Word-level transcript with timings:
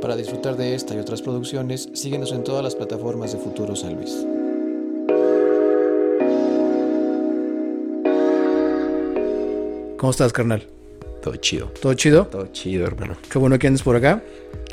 Para 0.00 0.14
disfrutar 0.14 0.56
de 0.56 0.74
esta 0.74 0.94
y 0.94 0.98
otras 0.98 1.22
producciones, 1.22 1.88
síguenos 1.94 2.30
en 2.32 2.44
todas 2.44 2.62
las 2.62 2.74
plataformas 2.74 3.32
de 3.32 3.38
Futuro 3.38 3.74
San 3.74 3.94
Luis. 3.94 4.26
¿Cómo 9.96 10.10
estás, 10.10 10.32
carnal? 10.32 10.66
Todo 11.22 11.36
chido. 11.36 11.72
¿Todo 11.80 11.94
chido? 11.94 12.26
Todo 12.26 12.46
chido, 12.52 12.86
hermano. 12.86 13.16
Qué 13.30 13.38
bueno 13.38 13.58
que 13.58 13.66
andes 13.66 13.82
por 13.82 13.96
acá. 13.96 14.22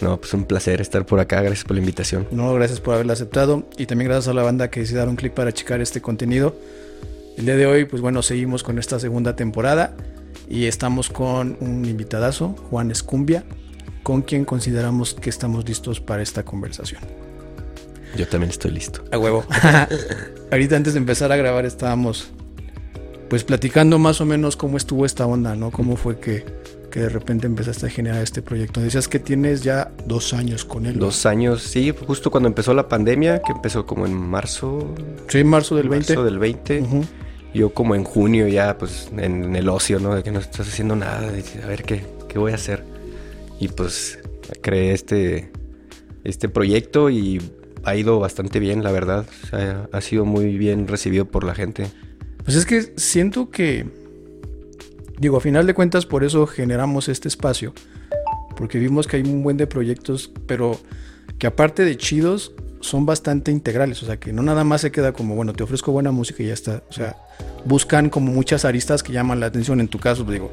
No, 0.01 0.19
pues 0.19 0.33
un 0.33 0.43
placer 0.43 0.81
estar 0.81 1.05
por 1.05 1.19
acá. 1.21 1.41
Gracias 1.41 1.63
por 1.63 1.75
la 1.75 1.79
invitación. 1.79 2.27
No, 2.29 2.53
gracias 2.53 2.81
por 2.81 2.93
haberla 2.93 3.13
aceptado. 3.13 3.63
Y 3.77 3.85
también 3.85 4.09
gracias 4.09 4.27
a 4.27 4.33
la 4.33 4.43
banda 4.43 4.69
que 4.69 4.81
decidió 4.81 4.99
dar 4.99 5.09
un 5.09 5.15
clic 5.15 5.33
para 5.33 5.53
checar 5.53 5.79
este 5.79 6.01
contenido. 6.01 6.55
El 7.37 7.45
día 7.45 7.55
de 7.55 7.65
hoy, 7.65 7.85
pues 7.85 8.01
bueno, 8.01 8.21
seguimos 8.21 8.61
con 8.61 8.77
esta 8.77 8.99
segunda 8.99 9.35
temporada. 9.35 9.95
Y 10.49 10.65
estamos 10.65 11.09
con 11.09 11.57
un 11.61 11.85
invitadazo, 11.85 12.49
Juan 12.69 12.91
Escumbia, 12.91 13.45
con 14.03 14.21
quien 14.21 14.45
consideramos 14.45 15.13
que 15.13 15.29
estamos 15.29 15.67
listos 15.67 15.99
para 15.99 16.21
esta 16.21 16.43
conversación. 16.43 17.01
Yo 18.15 18.27
también 18.27 18.51
estoy 18.51 18.71
listo. 18.71 19.03
A 19.11 19.17
huevo. 19.17 19.43
Ahorita 20.51 20.75
antes 20.75 20.93
de 20.93 20.99
empezar 20.99 21.31
a 21.31 21.35
grabar 21.35 21.65
estábamos 21.65 22.31
pues 23.29 23.43
platicando 23.43 23.97
más 23.97 24.21
o 24.21 24.25
menos 24.25 24.55
cómo 24.55 24.77
estuvo 24.77 25.05
esta 25.05 25.25
onda, 25.25 25.55
¿no? 25.55 25.71
Cómo 25.71 25.95
fue 25.95 26.19
que, 26.19 26.45
que 26.91 26.99
de 26.99 27.09
repente 27.09 27.47
empezaste 27.47 27.87
a 27.87 27.89
generar 27.89 28.21
este 28.21 28.43
proyecto. 28.43 28.79
Decías 28.79 29.07
que 29.07 29.17
tienes 29.17 29.63
ya 29.63 29.91
dos 30.05 30.33
años 30.35 30.65
con 30.65 30.85
él. 30.85 30.99
¿no? 30.99 31.05
Dos 31.05 31.25
años, 31.25 31.63
sí, 31.63 31.91
justo 32.05 32.29
cuando 32.29 32.47
empezó 32.47 32.75
la 32.75 32.87
pandemia, 32.87 33.41
que 33.41 33.51
empezó 33.51 33.87
como 33.87 34.05
en 34.05 34.13
marzo. 34.13 34.93
Sí, 35.29 35.39
en 35.39 35.47
marzo 35.47 35.75
del 35.75 35.89
20. 35.89 36.13
Marzo 36.13 36.25
del 36.25 36.37
20. 36.37 36.81
Ujú. 36.81 37.05
Yo 37.55 37.73
como 37.73 37.95
en 37.95 38.03
junio 38.03 38.47
ya, 38.47 38.77
pues 38.77 39.09
en 39.17 39.55
el 39.55 39.69
ocio, 39.69 39.99
¿no? 39.99 40.13
De 40.13 40.21
que 40.21 40.29
no 40.29 40.39
estás 40.39 40.67
haciendo 40.67 40.95
nada, 40.95 41.21
de 41.21 41.43
a 41.63 41.67
ver 41.67 41.83
qué, 41.83 42.05
qué 42.29 42.37
voy 42.37 42.51
a 42.51 42.55
hacer. 42.55 42.92
Y 43.63 43.69
pues 43.69 44.19
creé 44.59 44.91
este, 44.91 45.49
este 46.25 46.49
proyecto 46.49 47.09
y 47.09 47.41
ha 47.85 47.95
ido 47.95 48.19
bastante 48.19 48.59
bien, 48.59 48.83
la 48.83 48.91
verdad. 48.91 49.25
Ha 49.93 50.01
sido 50.01 50.25
muy 50.25 50.57
bien 50.57 50.85
recibido 50.85 51.23
por 51.23 51.45
la 51.45 51.55
gente. 51.55 51.87
Pues 52.43 52.57
es 52.57 52.65
que 52.65 52.91
siento 52.97 53.51
que, 53.51 53.85
digo, 55.17 55.37
a 55.37 55.39
final 55.39 55.65
de 55.65 55.73
cuentas 55.73 56.05
por 56.05 56.25
eso 56.25 56.45
generamos 56.45 57.07
este 57.07 57.29
espacio, 57.29 57.73
porque 58.57 58.79
vimos 58.79 59.07
que 59.07 59.15
hay 59.15 59.23
un 59.23 59.43
buen 59.43 59.55
de 59.55 59.65
proyectos, 59.65 60.29
pero 60.45 60.77
que 61.39 61.47
aparte 61.47 61.85
de 61.85 61.95
chidos, 61.95 62.51
son 62.81 63.05
bastante 63.05 63.49
integrales, 63.49 64.03
o 64.03 64.05
sea, 64.05 64.19
que 64.19 64.33
no 64.33 64.43
nada 64.43 64.65
más 64.65 64.81
se 64.81 64.91
queda 64.91 65.13
como, 65.13 65.35
bueno, 65.35 65.53
te 65.53 65.63
ofrezco 65.63 65.93
buena 65.93 66.11
música 66.11 66.43
y 66.43 66.47
ya 66.47 66.53
está, 66.53 66.83
o 66.89 66.91
sea, 66.91 67.15
buscan 67.63 68.09
como 68.09 68.33
muchas 68.33 68.65
aristas 68.65 69.03
que 69.03 69.13
llaman 69.13 69.39
la 69.39 69.45
atención, 69.45 69.79
en 69.79 69.87
tu 69.87 69.99
caso, 69.99 70.25
digo, 70.25 70.51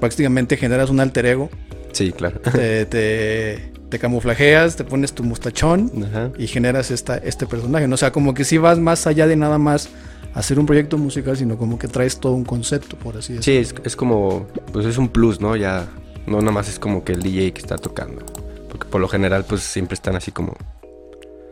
prácticamente 0.00 0.56
generas 0.56 0.90
un 0.90 0.98
alter 0.98 1.26
ego, 1.26 1.48
Sí, 1.92 2.12
claro. 2.12 2.40
te, 2.40 2.86
te, 2.86 3.72
te 3.88 3.98
camuflajeas, 3.98 4.76
te 4.76 4.84
pones 4.84 5.12
tu 5.12 5.22
mustachón 5.24 5.90
Ajá. 6.08 6.30
y 6.38 6.46
generas 6.46 6.90
esta, 6.90 7.16
este 7.18 7.46
personaje, 7.46 7.86
¿no? 7.88 7.94
O 7.94 7.98
sea, 7.98 8.12
como 8.12 8.34
que 8.34 8.44
si 8.44 8.58
vas 8.58 8.78
más 8.78 9.06
allá 9.06 9.26
de 9.26 9.36
nada 9.36 9.58
más 9.58 9.88
hacer 10.34 10.58
un 10.58 10.64
proyecto 10.66 10.96
musical, 10.98 11.36
sino 11.36 11.58
como 11.58 11.78
que 11.78 11.88
traes 11.88 12.18
todo 12.18 12.32
un 12.32 12.44
concepto, 12.44 12.96
por 12.96 13.16
así 13.18 13.38
Sí, 13.42 13.52
decirlo. 13.56 13.80
es, 13.82 13.86
es 13.88 13.96
como, 13.96 14.46
pues 14.72 14.86
es 14.86 14.96
un 14.96 15.08
plus, 15.08 15.40
¿no? 15.40 15.56
Ya, 15.56 15.86
no 16.26 16.38
nada 16.40 16.52
más 16.52 16.68
es 16.68 16.78
como 16.78 17.04
que 17.04 17.12
el 17.12 17.22
DJ 17.22 17.52
que 17.52 17.60
está 17.60 17.76
tocando. 17.76 18.24
Porque 18.70 18.86
por 18.88 19.00
lo 19.02 19.08
general, 19.08 19.44
pues 19.46 19.60
siempre 19.62 19.94
están 19.94 20.16
así 20.16 20.32
como, 20.32 20.56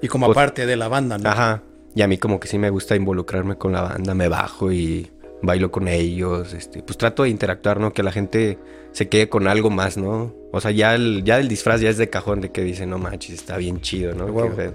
Y 0.00 0.08
como 0.08 0.24
Pues- 0.26 0.36
aparte 0.38 0.64
de 0.64 0.76
la 0.76 0.88
banda, 0.88 1.18
¿no? 1.18 1.28
ajá. 1.28 1.62
Y 1.94 2.00
a 2.02 2.06
mí 2.08 2.16
como 2.16 2.40
que 2.40 2.48
sí 2.48 2.56
me 2.56 2.70
gusta 2.70 2.96
involucrarme 2.96 3.56
con 3.56 3.72
la 3.72 3.82
banda, 3.82 4.14
me 4.14 4.28
bajo 4.28 4.72
y 4.72 5.10
bailo 5.42 5.70
con 5.70 5.88
ellos, 5.88 6.52
este, 6.52 6.82
pues 6.82 6.98
trato 6.98 7.22
de 7.22 7.30
interactuar, 7.30 7.80
¿no? 7.80 7.92
Que 7.92 8.02
la 8.02 8.12
gente 8.12 8.58
se 8.92 9.08
quede 9.08 9.28
con 9.28 9.48
algo 9.48 9.70
más, 9.70 9.96
¿no? 9.96 10.34
O 10.52 10.60
sea, 10.60 10.70
ya 10.70 10.94
el, 10.94 11.22
ya 11.24 11.38
el 11.38 11.48
disfraz 11.48 11.80
ya 11.80 11.90
es 11.90 11.96
de 11.96 12.10
cajón 12.10 12.40
de 12.40 12.50
que 12.50 12.62
dice, 12.62 12.86
no 12.86 12.98
manches, 12.98 13.34
está 13.34 13.56
bien 13.56 13.80
chido, 13.80 14.14
¿no? 14.14 14.26
Pedo". 14.26 14.74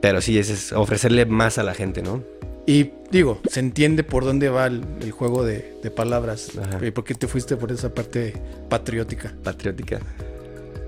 Pero 0.00 0.20
sí, 0.20 0.38
ese 0.38 0.54
es 0.54 0.72
ofrecerle 0.72 1.26
más 1.26 1.58
a 1.58 1.62
la 1.62 1.74
gente, 1.74 2.02
¿no? 2.02 2.22
Y 2.66 2.90
digo, 3.10 3.40
se 3.48 3.60
entiende 3.60 4.04
por 4.04 4.24
dónde 4.24 4.48
va 4.48 4.66
el, 4.66 4.82
el 5.00 5.10
juego 5.10 5.44
de, 5.44 5.74
de 5.82 5.90
palabras. 5.90 6.52
Ajá. 6.58 6.84
¿Y 6.84 6.90
por 6.90 7.04
qué 7.04 7.14
te 7.14 7.26
fuiste 7.26 7.56
por 7.56 7.72
esa 7.72 7.92
parte 7.92 8.34
patriótica? 8.68 9.32
patriótica. 9.42 10.00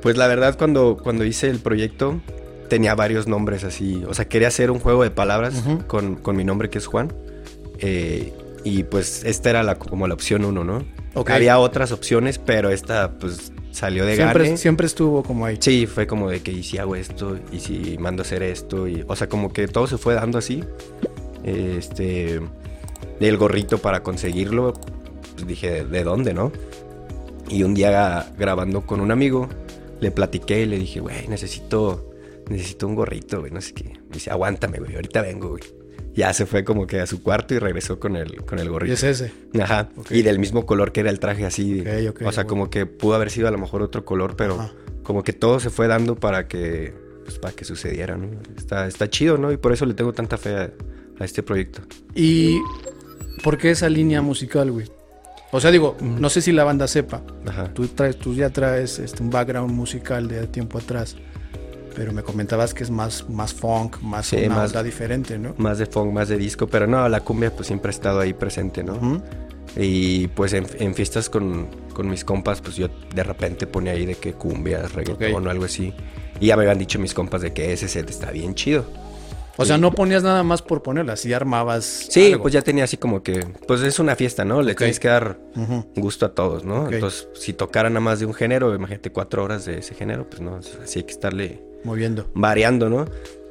Pues 0.02 0.16
la 0.16 0.26
verdad 0.26 0.56
cuando, 0.58 0.98
cuando 1.02 1.24
hice 1.24 1.48
el 1.48 1.58
proyecto 1.58 2.20
tenía 2.68 2.94
varios 2.94 3.26
nombres 3.26 3.64
así. 3.64 4.04
O 4.08 4.14
sea, 4.14 4.26
quería 4.26 4.48
hacer 4.48 4.70
un 4.70 4.78
juego 4.78 5.02
de 5.02 5.10
palabras 5.10 5.62
con, 5.86 6.16
con 6.16 6.36
mi 6.36 6.44
nombre 6.44 6.70
que 6.70 6.78
es 6.78 6.86
Juan. 6.86 7.12
Eh, 7.78 8.32
y 8.64 8.82
pues 8.84 9.24
esta 9.24 9.50
era 9.50 9.62
la, 9.62 9.76
como 9.76 10.08
la 10.08 10.14
opción 10.14 10.44
uno, 10.44 10.64
¿no? 10.64 10.84
Ok. 11.14 11.30
Había 11.30 11.58
otras 11.58 11.92
opciones, 11.92 12.38
pero 12.38 12.70
esta 12.70 13.12
pues 13.18 13.52
salió 13.70 14.06
de 14.06 14.16
Siempre, 14.16 14.44
gane. 14.44 14.56
siempre 14.56 14.86
estuvo 14.86 15.22
como 15.22 15.46
ahí. 15.46 15.58
Sí, 15.60 15.86
fue 15.86 16.06
como 16.06 16.30
de 16.30 16.40
que 16.40 16.50
y 16.52 16.62
si 16.62 16.78
hago 16.78 16.96
esto, 16.96 17.38
y 17.52 17.60
si 17.60 17.96
mando 17.98 18.22
a 18.22 18.24
hacer 18.24 18.42
esto, 18.42 18.88
y, 18.88 19.04
o 19.06 19.14
sea, 19.14 19.28
como 19.28 19.52
que 19.52 19.68
todo 19.68 19.86
se 19.86 19.98
fue 19.98 20.14
dando 20.14 20.38
así. 20.38 20.64
Este, 21.44 22.40
el 23.20 23.36
gorrito 23.36 23.78
para 23.78 24.02
conseguirlo, 24.02 24.72
pues 25.34 25.46
dije, 25.46 25.70
¿de, 25.70 25.84
de 25.84 26.04
dónde, 26.04 26.32
no? 26.34 26.50
Y 27.48 27.62
un 27.62 27.74
día 27.74 28.32
grabando 28.38 28.86
con 28.86 29.00
un 29.00 29.10
amigo, 29.10 29.48
le 30.00 30.10
platiqué 30.10 30.62
y 30.62 30.66
le 30.66 30.78
dije, 30.78 31.00
güey, 31.00 31.28
necesito, 31.28 32.10
necesito 32.48 32.86
un 32.86 32.94
gorrito, 32.94 33.40
güey, 33.40 33.52
no 33.52 33.60
sé 33.60 33.74
qué. 33.74 33.84
Me 34.08 34.14
dice, 34.14 34.30
aguántame, 34.30 34.78
güey, 34.78 34.94
ahorita 34.94 35.20
vengo, 35.20 35.50
güey. 35.50 35.62
Ya 36.14 36.32
se 36.32 36.46
fue 36.46 36.62
como 36.64 36.86
que 36.86 37.00
a 37.00 37.06
su 37.06 37.22
cuarto 37.22 37.54
y 37.54 37.58
regresó 37.58 37.98
con 37.98 38.16
el, 38.16 38.44
con 38.44 38.58
el 38.60 38.66
Y 38.66 38.68
gorrito. 38.68 38.94
es 38.94 39.02
ese. 39.02 39.32
Ajá. 39.60 39.88
Y 40.10 40.22
del 40.22 40.38
mismo 40.38 40.64
color 40.64 40.92
que 40.92 41.00
era 41.00 41.10
el 41.10 41.18
traje 41.18 41.44
así. 41.44 41.80
Ok, 41.80 41.86
ok, 42.10 42.16
o 42.26 42.32
sea, 42.32 42.44
bueno. 42.44 42.48
como 42.48 42.70
que 42.70 42.86
pudo 42.86 43.14
haber 43.14 43.30
sido 43.30 43.48
a 43.48 43.50
lo 43.50 43.58
mejor 43.58 43.82
otro 43.82 44.04
color, 44.04 44.36
pero 44.36 44.54
Ajá. 44.60 44.72
como 45.02 45.22
que 45.24 45.32
todo 45.32 45.58
se 45.60 45.70
fue 45.70 45.88
dando 45.88 46.14
para 46.14 46.46
que 46.46 46.94
pues, 47.24 47.38
para 47.38 47.54
que 47.54 47.64
sucediera, 47.64 48.16
¿no? 48.16 48.28
Está, 48.56 48.86
está 48.86 49.08
chido, 49.10 49.38
¿no? 49.38 49.50
Y 49.50 49.56
por 49.56 49.72
eso 49.72 49.86
le 49.86 49.94
tengo 49.94 50.12
tanta 50.12 50.36
fe 50.38 50.54
a, 50.54 50.70
a 51.18 51.24
este 51.24 51.42
proyecto. 51.42 51.80
¿Y 52.14 52.60
por 53.42 53.58
qué 53.58 53.70
esa 53.72 53.88
línea 53.88 54.22
musical, 54.22 54.70
güey? 54.70 54.86
O 55.50 55.60
sea, 55.60 55.70
digo, 55.70 55.96
no 56.00 56.28
sé 56.30 56.40
si 56.42 56.52
la 56.52 56.64
banda 56.64 56.86
sepa. 56.88 57.22
Ajá. 57.46 57.72
Tú, 57.72 57.86
traes, 57.88 58.18
tú 58.18 58.34
ya 58.34 58.50
traes 58.50 58.98
este, 58.98 59.22
un 59.22 59.30
background 59.30 59.72
musical 59.72 60.28
de 60.28 60.46
tiempo 60.48 60.78
atrás. 60.78 61.16
Pero 61.94 62.12
me 62.12 62.22
comentabas 62.22 62.74
que 62.74 62.82
es 62.82 62.90
más, 62.90 63.28
más 63.28 63.54
funk, 63.54 63.98
más 64.02 64.26
Sí, 64.26 64.36
una 64.46 64.56
más- 64.56 64.70
onda 64.70 64.82
diferente, 64.82 65.38
¿no? 65.38 65.54
Más 65.58 65.78
de 65.78 65.86
funk, 65.86 66.12
más 66.12 66.28
de 66.28 66.36
disco, 66.36 66.66
pero 66.66 66.86
no, 66.86 67.08
la 67.08 67.20
cumbia 67.20 67.54
pues 67.54 67.66
siempre 67.68 67.90
ha 67.90 67.92
estado 67.94 68.20
ahí 68.20 68.32
presente, 68.32 68.82
¿no? 68.82 69.22
Y 69.76 70.28
pues 70.28 70.52
en, 70.52 70.66
en 70.78 70.94
fiestas 70.94 71.28
con, 71.30 71.66
con 71.94 72.08
mis 72.08 72.24
compas, 72.24 72.60
pues 72.60 72.76
yo 72.76 72.88
de 73.14 73.22
repente 73.22 73.66
ponía 73.66 73.92
ahí 73.92 74.06
de 74.06 74.14
que 74.16 74.32
cumbia, 74.34 74.82
reggaetón 74.88 75.34
Ok. 75.42 75.46
o 75.46 75.50
algo 75.50 75.64
así. 75.64 75.92
Y 76.40 76.46
ya 76.46 76.56
me 76.56 76.62
habían 76.62 76.78
dicho 76.78 76.98
mis 76.98 77.14
compas 77.14 77.42
de 77.42 77.52
que 77.52 77.72
ese 77.72 77.88
set 77.88 78.08
está 78.10 78.30
bien 78.30 78.54
chido. 78.54 78.84
O 79.56 79.64
sea, 79.64 79.78
no 79.78 79.92
ponías 79.92 80.24
nada 80.24 80.42
más 80.42 80.62
por 80.62 80.82
ponerla, 80.82 81.16
sí 81.16 81.32
armabas. 81.32 81.84
Sí, 82.10 82.32
algo. 82.32 82.42
pues 82.42 82.54
ya 82.54 82.62
tenía 82.62 82.82
así 82.84 82.96
como 82.96 83.22
que, 83.22 83.46
pues 83.68 83.82
es 83.82 84.00
una 84.00 84.16
fiesta, 84.16 84.44
¿no? 84.44 84.62
Le 84.62 84.72
Ok. 84.72 84.78
tienes 84.78 84.98
que 84.98 85.06
dar 85.06 85.38
gusto 85.94 86.26
a 86.26 86.34
todos, 86.34 86.64
¿no? 86.64 86.90
Entonces, 86.90 87.28
si 87.34 87.52
tocaran 87.52 87.92
nada 87.92 88.00
más 88.00 88.18
de 88.18 88.26
un 88.26 88.34
género, 88.34 88.74
imagínate 88.74 89.10
cuatro 89.12 89.44
horas 89.44 89.64
de 89.64 89.78
ese 89.78 89.94
género, 89.94 90.28
pues 90.28 90.42
no, 90.42 90.56
así 90.56 90.98
hay 90.98 91.04
que 91.04 91.12
estarle 91.12 91.62
Moviendo. 91.84 92.26
variando, 92.34 92.88
¿no? 92.88 93.04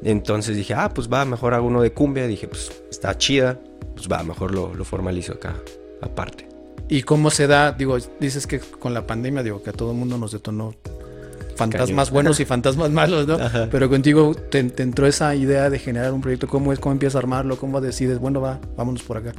Entonces 0.04 0.58
dije, 0.58 0.74
ah, 0.74 0.90
pues 0.94 1.08
va, 1.12 1.24
mejor 1.24 1.54
hago 1.54 1.68
uno 1.68 1.82
de 1.82 1.94
cumbia. 1.94 2.28
Dije, 2.28 2.48
pues 2.48 2.72
está 2.92 3.18
chida, 3.18 3.60
pues 3.96 4.08
va, 4.12 4.22
mejor 4.24 4.54
lo, 4.54 4.74
lo 4.74 4.84
formalizo 4.84 5.34
acá, 5.34 5.56
aparte. 6.02 6.50
¿Y 6.90 7.04
cómo 7.04 7.30
se 7.30 7.48
da? 7.48 7.72
Digo, 7.72 7.98
dices 8.20 8.46
que 8.46 8.60
con 8.60 8.94
la 8.94 9.08
pandemia, 9.08 9.42
digo, 9.44 9.64
que 9.64 9.70
a 9.70 9.74
todo 9.74 9.92
el 9.92 9.98
mundo 9.98 10.18
nos 10.18 10.34
detonó 10.34 10.74
fantasmas 11.56 12.12
buenos 12.12 12.40
y 12.40 12.46
fantasmas 12.46 12.92
malos, 12.92 13.28
¿no? 13.28 13.36
Ajá. 13.36 13.68
Pero 13.72 13.90
contigo 13.90 14.34
te, 14.36 14.64
te 14.66 14.84
entró 14.84 15.08
esa 15.08 15.34
idea 15.36 15.70
de 15.70 15.80
generar 15.80 16.12
un 16.12 16.22
proyecto. 16.22 16.48
¿Cómo 16.48 16.74
es? 16.74 16.80
¿Cómo 16.80 16.94
empiezas 16.94 17.16
a 17.16 17.20
armarlo? 17.20 17.58
¿Cómo 17.58 17.80
decides? 17.80 18.20
Bueno, 18.20 18.42
va, 18.42 18.60
vámonos 18.76 19.04
por 19.04 19.18
acá. 19.18 19.34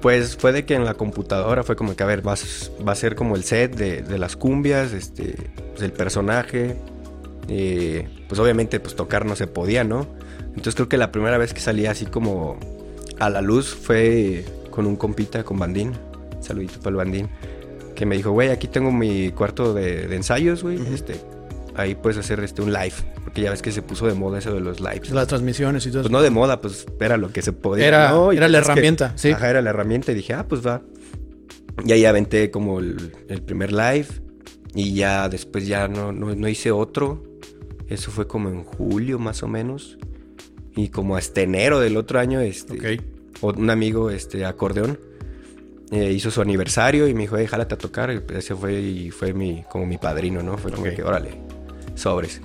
Pues 0.00 0.36
fue 0.36 0.52
de 0.52 0.66
que 0.66 0.74
en 0.74 0.84
la 0.84 0.94
computadora 0.94 1.62
fue 1.62 1.76
como 1.76 1.94
que, 1.96 2.02
a 2.02 2.06
ver, 2.06 2.26
va, 2.26 2.32
a- 2.34 2.82
va 2.86 2.92
a 2.92 2.96
ser 2.96 3.14
como 3.14 3.36
el 3.36 3.44
set 3.44 3.74
de, 3.76 4.02
de 4.02 4.18
las 4.18 4.36
cumbias, 4.36 4.92
este, 4.92 5.36
pues 5.70 5.82
el 5.82 5.92
personaje. 5.92 6.76
Eh, 7.48 8.08
pues 8.28 8.38
obviamente, 8.40 8.80
pues 8.80 8.94
tocar 8.96 9.24
no 9.26 9.36
se 9.36 9.46
podía, 9.46 9.84
¿no? 9.84 10.06
Entonces 10.48 10.74
creo 10.74 10.88
que 10.88 10.96
la 10.96 11.10
primera 11.12 11.36
vez 11.38 11.52
que 11.54 11.60
salí 11.60 11.86
así 11.86 12.06
como 12.06 12.58
a 13.18 13.28
la 13.30 13.40
luz 13.42 13.74
fue 13.74 14.44
con 14.70 14.86
un 14.86 14.96
compita, 14.96 15.44
con 15.44 15.58
Bandín. 15.58 15.92
Saludito 16.40 16.78
para 16.78 16.90
el 16.90 16.96
Bandín. 16.96 17.28
Que 17.94 18.06
me 18.06 18.16
dijo, 18.16 18.30
güey, 18.32 18.50
aquí 18.50 18.66
tengo 18.68 18.90
mi 18.92 19.30
cuarto 19.30 19.72
de, 19.74 20.06
de 20.08 20.16
ensayos, 20.16 20.62
güey. 20.62 20.78
Este, 20.92 21.14
ahí 21.76 21.94
puedes 21.94 22.18
hacer 22.18 22.40
este 22.40 22.60
un 22.62 22.72
live. 22.72 22.94
Porque 23.24 23.40
ya 23.42 23.50
ves 23.50 23.62
que 23.62 23.72
se 23.72 23.82
puso 23.82 24.06
de 24.06 24.14
moda 24.14 24.38
eso 24.38 24.52
de 24.52 24.60
los 24.60 24.80
lives. 24.80 25.10
Las 25.10 25.28
transmisiones 25.28 25.86
y 25.86 25.90
todo 25.90 26.02
Pues 26.02 26.06
eso. 26.10 26.12
no 26.12 26.22
de 26.22 26.30
moda, 26.30 26.60
pues 26.60 26.86
era 27.00 27.16
lo 27.16 27.32
que 27.32 27.42
se 27.42 27.52
podía. 27.52 27.86
Era- 27.86 28.12
era 28.32 28.48
la 28.48 28.58
es 28.58 28.64
que- 28.64 28.72
herramienta, 28.72 29.12
sí. 29.16 29.30
Ajá, 29.30 29.50
era 29.50 29.62
la 29.62 29.70
herramienta 29.70 30.12
y 30.12 30.14
dije, 30.16 30.34
ah, 30.34 30.46
pues 30.48 30.64
va. 30.66 30.82
Y 31.84 31.92
ahí 31.92 32.04
aventé 32.04 32.50
como 32.50 32.78
el, 32.80 33.12
el 33.28 33.42
primer 33.42 33.72
live 33.72 34.06
y 34.74 34.94
ya 34.94 35.28
después 35.28 35.66
ya 35.66 35.88
no, 35.88 36.12
no, 36.12 36.34
no 36.34 36.48
hice 36.48 36.70
otro. 36.70 37.22
Eso 37.94 38.10
fue 38.10 38.26
como 38.26 38.48
en 38.50 38.64
julio 38.64 39.18
más 39.18 39.42
o 39.42 39.48
menos. 39.48 39.98
Y 40.76 40.88
como 40.88 41.16
hasta 41.16 41.40
enero 41.40 41.78
del 41.80 41.96
otro 41.96 42.18
año, 42.18 42.40
este, 42.40 43.00
un 43.40 43.70
amigo, 43.70 44.10
este, 44.10 44.44
acordeón, 44.44 44.98
eh, 45.92 46.12
hizo 46.12 46.30
su 46.32 46.40
aniversario 46.42 47.06
y 47.06 47.14
me 47.14 47.22
dijo, 47.22 47.36
hey, 47.38 47.46
jálate 47.46 47.74
a 47.74 47.78
tocar. 47.78 48.10
Y 48.12 48.36
ese 48.36 48.54
fue, 48.56 48.80
y 48.80 49.10
fue 49.10 49.32
mi, 49.32 49.64
como 49.70 49.86
mi 49.86 49.98
padrino, 49.98 50.42
¿no? 50.42 50.58
Fue 50.58 50.72
como 50.72 50.86
Ok. 50.88 50.94
que, 50.96 51.02
órale. 51.02 51.40
sobres. 51.94 52.40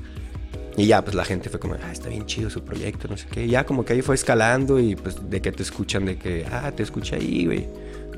Y 0.78 0.86
ya, 0.86 1.04
pues 1.04 1.16
la 1.16 1.26
gente 1.26 1.50
fue 1.50 1.60
como, 1.60 1.74
ah, 1.74 1.92
está 1.92 2.08
bien 2.10 2.26
chido 2.28 2.50
su 2.50 2.64
proyecto, 2.64 3.08
no 3.08 3.18
sé 3.18 3.26
qué. 3.30 3.46
Y 3.46 3.50
ya 3.50 3.66
como 3.66 3.84
que 3.84 3.94
ahí 3.94 4.02
fue 4.04 4.14
escalando 4.16 4.80
y 4.80 4.96
pues 4.96 5.30
de 5.30 5.42
que 5.42 5.52
te 5.52 5.64
escuchan, 5.64 6.06
de 6.06 6.18
que, 6.18 6.46
ah, 6.50 6.72
te 6.72 6.84
escucha 6.84 7.16
ahí, 7.16 7.46
güey. 7.48 7.68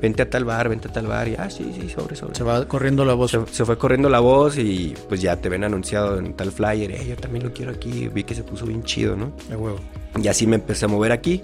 Vente 0.02 0.22
a 0.22 0.28
tal 0.28 0.44
bar, 0.44 0.68
vente 0.68 0.88
a 0.88 0.92
tal 0.92 1.06
bar. 1.06 1.28
Y, 1.28 1.36
ah, 1.36 1.48
sí, 1.48 1.72
sí, 1.80 1.88
sobre, 1.88 2.16
sobre. 2.16 2.34
Se 2.34 2.42
va 2.42 2.66
corriendo 2.66 3.04
la 3.04 3.14
voz. 3.14 3.30
Se, 3.30 3.38
se 3.46 3.64
fue 3.64 3.78
corriendo 3.78 4.08
la 4.08 4.18
voz 4.18 4.58
y 4.58 4.94
pues 5.08 5.22
ya 5.22 5.36
te 5.36 5.48
ven 5.48 5.62
anunciado 5.62 6.18
en 6.18 6.34
tal 6.34 6.50
flyer. 6.50 6.90
Eh, 6.90 7.06
yo 7.08 7.16
también 7.16 7.44
lo 7.44 7.52
quiero 7.52 7.70
aquí. 7.70 8.08
Vi 8.08 8.24
que 8.24 8.34
se 8.34 8.42
puso 8.42 8.66
bien 8.66 8.82
chido, 8.82 9.14
¿no? 9.16 9.32
De 9.48 9.56
huevo. 9.56 9.78
Y 10.20 10.26
así 10.26 10.48
me 10.48 10.56
empecé 10.56 10.86
a 10.86 10.88
mover 10.88 11.12
aquí. 11.12 11.40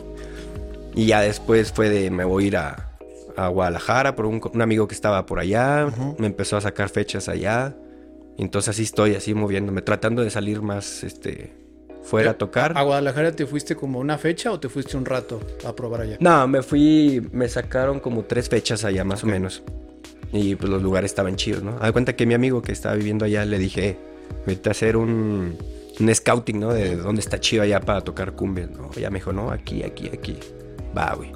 Y 0.97 1.07
ya 1.07 1.21
después 1.21 1.73
fue 1.73 1.89
de, 1.89 2.11
me 2.11 2.25
voy 2.25 2.45
a 2.45 2.47
ir 2.49 2.57
a, 2.57 2.91
a 3.37 3.47
Guadalajara 3.47 4.17
por 4.17 4.27
un, 4.27 4.41
un 4.53 4.61
amigo 4.61 4.89
que 4.89 4.95
estaba 4.97 5.25
por 5.25 5.39
allá. 5.39 5.89
Me 6.19 6.27
empezó 6.27 6.57
a 6.57 6.61
sacar 6.61 6.89
fechas 6.89 7.29
allá. 7.29 7.77
Entonces 8.39 8.71
así 8.71 8.83
estoy, 8.83 9.15
así 9.15 9.35
moviéndome, 9.35 9.83
tratando 9.83 10.23
de 10.23 10.31
salir 10.31 10.63
más, 10.63 11.05
este, 11.05 11.68
fuera 12.09 12.33
a 12.33 12.35
tocar. 12.35 12.73
¿A 12.77 12.83
Guadalajara 12.83 13.33
te 13.33 13.47
fuiste 13.47 13.77
como 13.77 13.99
una 13.99 14.19
fecha 14.19 14.51
o 14.53 14.59
te 14.59 14.69
fuiste 14.69 14.97
un 14.97 15.05
rato 15.05 15.41
a 15.67 15.75
probar 15.77 16.01
allá? 16.03 16.17
No, 16.21 16.47
me 16.49 16.63
fui, 16.63 17.27
me 17.33 17.49
sacaron 17.49 18.01
como 18.01 18.25
tres 18.25 18.49
fechas 18.49 18.85
allá 18.85 19.05
más 19.05 19.23
o 19.25 19.27
menos. 19.27 19.63
Y 20.33 20.57
pues 20.57 20.71
los 20.71 20.83
lugares 20.83 21.11
estaban 21.11 21.37
chidos, 21.37 21.63
¿no? 21.63 21.77
Haz 21.81 21.93
cuenta 21.93 22.15
que 22.17 22.27
mi 22.27 22.35
amigo 22.35 22.61
que 22.63 22.73
estaba 22.73 22.95
viviendo 22.95 23.25
allá 23.25 23.45
le 23.45 23.59
dije, 23.59 23.89
"Eh, 23.89 23.97
vete 24.47 24.69
a 24.69 24.73
hacer 24.73 24.97
un, 24.97 25.57
un 26.01 26.15
scouting, 26.15 26.61
¿no? 26.61 26.73
De 26.73 26.97
dónde 26.97 27.21
está 27.21 27.41
chido 27.41 27.63
allá 27.63 27.81
para 27.81 28.03
tocar 28.03 28.33
cumbia. 28.33 28.67
No, 28.67 28.91
ya 28.93 29.11
me 29.11 29.19
dijo, 29.19 29.33
no, 29.33 29.51
aquí, 29.51 29.83
aquí, 29.83 30.11
aquí. 30.13 30.37
Va, 30.97 31.15
güey. 31.15 31.33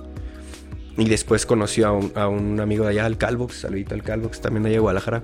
Y 0.98 1.08
después 1.08 1.46
conoció 1.46 1.86
a 1.88 1.92
un, 1.92 2.12
a 2.14 2.28
un 2.28 2.60
amigo 2.60 2.84
de 2.84 2.90
allá, 2.90 3.06
al 3.06 3.16
Calvox, 3.16 3.60
saludito 3.60 3.94
al 3.94 4.02
Calvox, 4.02 4.40
también 4.42 4.66
allá 4.66 4.74
de 4.74 4.80
Guadalajara. 4.80 5.22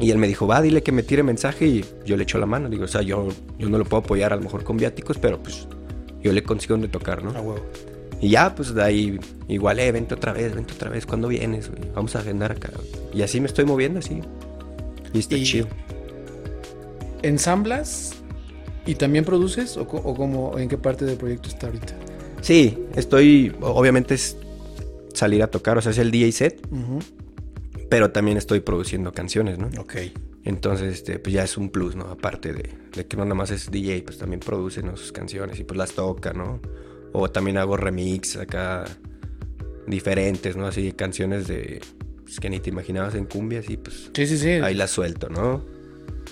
Y 0.00 0.10
él 0.10 0.18
me 0.18 0.26
dijo, 0.28 0.46
va, 0.46 0.62
dile 0.62 0.82
que 0.82 0.92
me 0.92 1.02
tire 1.02 1.22
mensaje 1.22 1.66
y 1.66 1.84
yo 2.06 2.16
le 2.16 2.22
echo 2.22 2.38
la 2.38 2.46
mano. 2.46 2.68
Digo, 2.70 2.84
o 2.84 2.88
sea, 2.88 3.02
yo, 3.02 3.28
yo 3.58 3.68
no 3.68 3.76
lo 3.78 3.84
puedo 3.84 4.02
apoyar 4.02 4.32
a 4.32 4.36
lo 4.36 4.42
mejor 4.42 4.64
con 4.64 4.76
viáticos, 4.78 5.18
pero 5.18 5.42
pues 5.42 5.66
yo 6.22 6.32
le 6.32 6.42
consigo 6.42 6.74
donde 6.74 6.88
tocar, 6.88 7.22
¿no? 7.22 7.30
A 7.30 7.40
huevo. 7.42 7.60
Y 8.22 8.30
ya, 8.30 8.54
pues 8.54 8.74
de 8.74 8.82
ahí, 8.82 9.18
igual, 9.48 9.78
eh, 9.78 9.92
vente 9.92 10.14
otra 10.14 10.32
vez, 10.32 10.54
vente 10.54 10.72
otra 10.74 10.90
vez, 10.90 11.06
¿cuándo 11.06 11.28
vienes? 11.28 11.70
güey? 11.70 11.82
Vamos 11.94 12.16
a 12.16 12.20
agendar 12.20 12.52
acá. 12.52 12.70
Y 13.14 13.22
así 13.22 13.40
me 13.40 13.46
estoy 13.46 13.64
moviendo, 13.66 13.98
así. 13.98 14.20
Y 15.12 15.18
está 15.18 15.36
Y- 15.36 15.44
chido. 15.44 15.66
¿Ensamblas 17.22 18.14
y 18.86 18.94
también 18.94 19.24
produces 19.24 19.76
o, 19.76 19.86
co- 19.86 19.98
o 20.02 20.14
como 20.14 20.58
en 20.58 20.68
qué 20.68 20.78
parte 20.78 21.04
del 21.04 21.16
proyecto 21.16 21.48
está 21.48 21.66
ahorita? 21.66 21.92
Sí, 22.40 22.78
estoy, 22.94 23.54
obviamente 23.60 24.14
es 24.14 24.36
salir 25.12 25.42
a 25.42 25.48
tocar, 25.48 25.76
o 25.76 25.82
sea, 25.82 25.92
es 25.92 25.98
el 25.98 26.10
DJ 26.10 26.32
set, 26.32 26.66
Ujú. 26.70 26.98
Pero 27.90 28.12
también 28.12 28.38
estoy 28.38 28.60
produciendo 28.60 29.12
canciones, 29.12 29.58
¿no? 29.58 29.68
Ok. 29.78 29.96
Entonces, 30.44 30.94
este, 30.94 31.18
pues 31.18 31.34
ya 31.34 31.44
es 31.44 31.58
un 31.58 31.68
plus, 31.68 31.96
¿no? 31.96 32.04
Aparte 32.04 32.54
de, 32.54 32.70
de 32.96 33.06
que 33.06 33.16
no 33.16 33.24
nada 33.24 33.34
más 33.34 33.50
es 33.50 33.70
DJ, 33.70 34.02
pues 34.04 34.16
también 34.16 34.40
produce 34.40 34.82
¿no? 34.82 34.96
sus 34.96 35.12
canciones 35.12 35.58
y 35.60 35.64
pues 35.64 35.76
las 35.76 35.92
toca, 35.92 36.32
¿no? 36.32 36.60
O 37.12 37.28
también 37.30 37.58
hago 37.58 37.76
remix 37.76 38.36
acá 38.36 38.84
diferentes, 39.86 40.56
¿no? 40.56 40.66
Así 40.66 40.92
canciones 40.92 41.48
de 41.48 41.80
pues, 42.22 42.38
que 42.40 42.48
ni 42.48 42.60
te 42.60 42.70
imaginabas 42.70 43.16
en 43.16 43.26
cumbias 43.26 43.68
y 43.68 43.76
pues 43.76 44.10
Sí, 44.14 44.26
sí, 44.26 44.38
sí. 44.38 44.48
ahí 44.50 44.74
las 44.74 44.90
suelto, 44.92 45.28
¿no? 45.28 45.62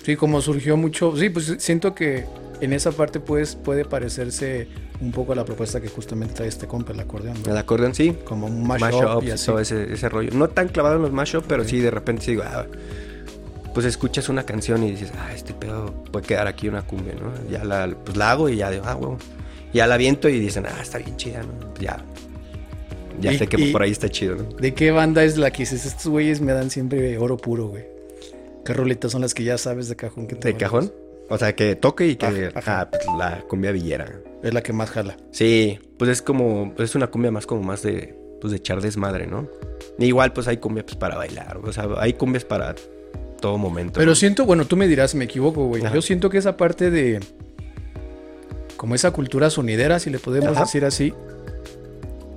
Sí, 0.05 0.17
como 0.17 0.41
surgió 0.41 0.77
mucho. 0.77 1.17
Sí, 1.17 1.29
pues 1.29 1.57
siento 1.59 1.95
que 1.95 2.25
en 2.61 2.73
esa 2.73 2.93
parte 2.93 3.21
pues, 3.21 3.55
puede 3.57 3.85
parecerse 3.85 4.69
un 5.01 5.13
poco 5.13 5.33
a 5.33 5.37
la 5.37 5.45
propuesta 5.45 5.81
que 5.81 5.89
justamente 5.89 6.35
trae 6.35 6.49
este 6.49 6.67
compa, 6.67 6.93
el 6.93 7.01
acordeón. 7.01 7.43
¿no? 7.43 7.51
El 7.51 7.57
acordeón 7.57 7.95
sí, 7.95 8.17
Como 8.25 8.47
un 8.47 8.67
mashup, 8.67 9.01
mashup 9.01 9.25
y 9.25 9.45
todo 9.45 9.61
ese, 9.61 9.93
ese 9.93 10.09
rollo. 10.09 10.31
No 10.35 10.49
tan 10.49 10.69
clavado 10.69 10.97
en 10.97 11.03
los 11.03 11.13
mashup, 11.13 11.45
pero 11.47 11.65
sí 11.65 11.81
de 11.81 11.91
repente 11.91 12.25
sí 12.25 12.31
digo, 12.33 12.43
ah, 12.45 12.67
pues 13.75 13.87
escuchas 13.87 14.29
una 14.29 14.45
canción 14.45 14.83
y 14.83 14.91
dices, 14.91 15.13
ah, 15.19 15.33
este 15.35 15.55
pedo 15.55 15.93
puede 16.11 16.27
quedar 16.27 16.47
aquí 16.49 16.69
una 16.69 16.83
cumbia, 16.83 17.15
¿no? 17.15 17.33
Ya 17.51 17.65
la, 17.65 17.95
pues 18.05 18.17
la 18.17 18.33
hago 18.33 18.49
y 18.49 18.57
ya 18.57 18.71
digo, 18.71 18.85
ah, 18.87 18.97
huevo. 18.97 19.19
Ya 19.73 19.87
la 19.87 19.97
viento 19.97 20.29
y 20.29 20.41
dicen, 20.41 20.67
ah, 20.67 20.79
está 20.81 20.99
bien 20.99 21.17
chida, 21.17 21.43
¿no? 21.43 21.53
Pues 21.71 21.81
ya. 21.81 22.05
Ya 23.21 23.37
sé 23.37 23.47
que 23.49 23.73
por 23.73 23.83
ahí 23.83 23.91
está 23.91 24.09
chido, 24.09 24.37
¿no? 24.37 24.45
¿De 24.45 24.75
qué 24.75 24.91
banda 24.91 25.25
es 25.25 25.37
la 25.37 25.51
que 25.51 25.59
dices? 25.63 25.87
Estos 25.87 26.07
güeyes 26.07 26.41
me 26.41 26.53
dan 26.53 26.71
siempre 26.71 27.19
oro 27.19 27.37
puro, 27.37 27.69
güey. 27.69 27.85
¿Qué 28.65 28.73
roletas 28.73 29.13
son 29.13 29.23
las 29.23 29.35
que 29.35 29.45
ya 29.45 29.59
sabes 29.59 29.89
de 29.89 29.97
cajón 29.97 30.27
que 30.27 30.37
te 30.37 30.49
¿De 30.49 30.57
cajón? 30.57 30.93
O 31.29 31.37
sea, 31.39 31.55
que 31.55 31.77
toque 31.77 32.07
y 32.07 32.17
que, 32.17 32.51
Ajá, 32.55 32.81
ah, 32.83 32.91
pues 32.91 33.05
la 33.19 33.43
cumbia 33.49 33.71
villera. 33.73 34.21
Es 34.43 34.55
la 34.55 34.63
que 34.63 34.73
más 34.73 34.91
jala. 34.91 35.17
Sí, 35.31 35.79
pues 35.99 36.11
es 36.11 36.23
como, 36.23 36.73
pues 36.75 36.91
es 36.91 36.95
una 36.95 37.09
cumbia 37.09 37.31
más 37.31 37.47
como 37.47 37.63
más 37.63 37.83
de, 37.83 38.15
pues 38.41 38.51
de 38.51 38.57
echar 38.59 38.81
desmadre, 38.81 39.27
¿no? 39.27 39.49
Igual 39.99 40.33
pues 40.33 40.49
hay 40.49 40.59
cumbia 40.59 40.85
pues 40.85 40.97
para 40.97 41.17
bailar, 41.17 41.59
o 41.63 41.73
sea, 41.73 41.89
hay 41.99 42.13
cumbias 42.15 42.45
para 42.45 42.75
todo 43.41 43.59
momento. 43.59 43.99
Pero 43.99 44.13
¿no? 44.13 44.15
siento, 44.15 44.47
bueno, 44.47 44.65
tú 44.67 44.77
me 44.77 44.87
dirás 44.87 45.15
me 45.15 45.25
equivoco, 45.25 45.67
güey. 45.67 45.83
Yo 45.93 46.03
siento 46.03 46.31
que 46.31 46.39
esa 46.39 46.57
parte 46.57 46.91
de. 46.91 47.21
Como 48.77 48.95
esa 48.95 49.11
cultura 49.11 49.51
sonidera, 49.51 49.99
si 49.99 50.09
le 50.11 50.19
podemos 50.21 50.51
Ajá. 50.51 50.61
decir 50.61 50.85
así. 50.85 51.13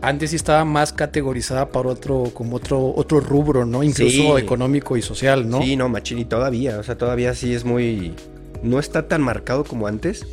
Antes 0.02 0.32
sí 0.32 0.36
estaba 0.36 0.66
más 0.66 0.92
categorizada 0.94 1.70
para 1.70 1.90
otro, 1.90 2.32
como 2.34 2.56
otro, 2.56 2.92
otro 2.96 3.20
rubro, 3.20 3.66
¿no? 3.66 3.84
Incluso 3.84 4.10
Sí. 4.36 4.44
económico 4.44 4.98
y 4.98 5.04
social, 5.04 5.48
¿no? 5.48 5.62
Sí, 5.62 5.76
no, 5.76 5.88
machín, 5.90 6.18
y 6.18 6.26
todavía, 6.26 6.80
o 6.80 6.84
sea, 6.84 6.98
todavía 6.98 7.36
sí 7.36 7.54
es 7.54 7.64
muy... 7.64 8.16
No 8.64 8.80
está 8.80 9.08
tan 9.08 9.22
marcado 9.22 9.64
como 9.64 9.88
antes, 9.88 10.26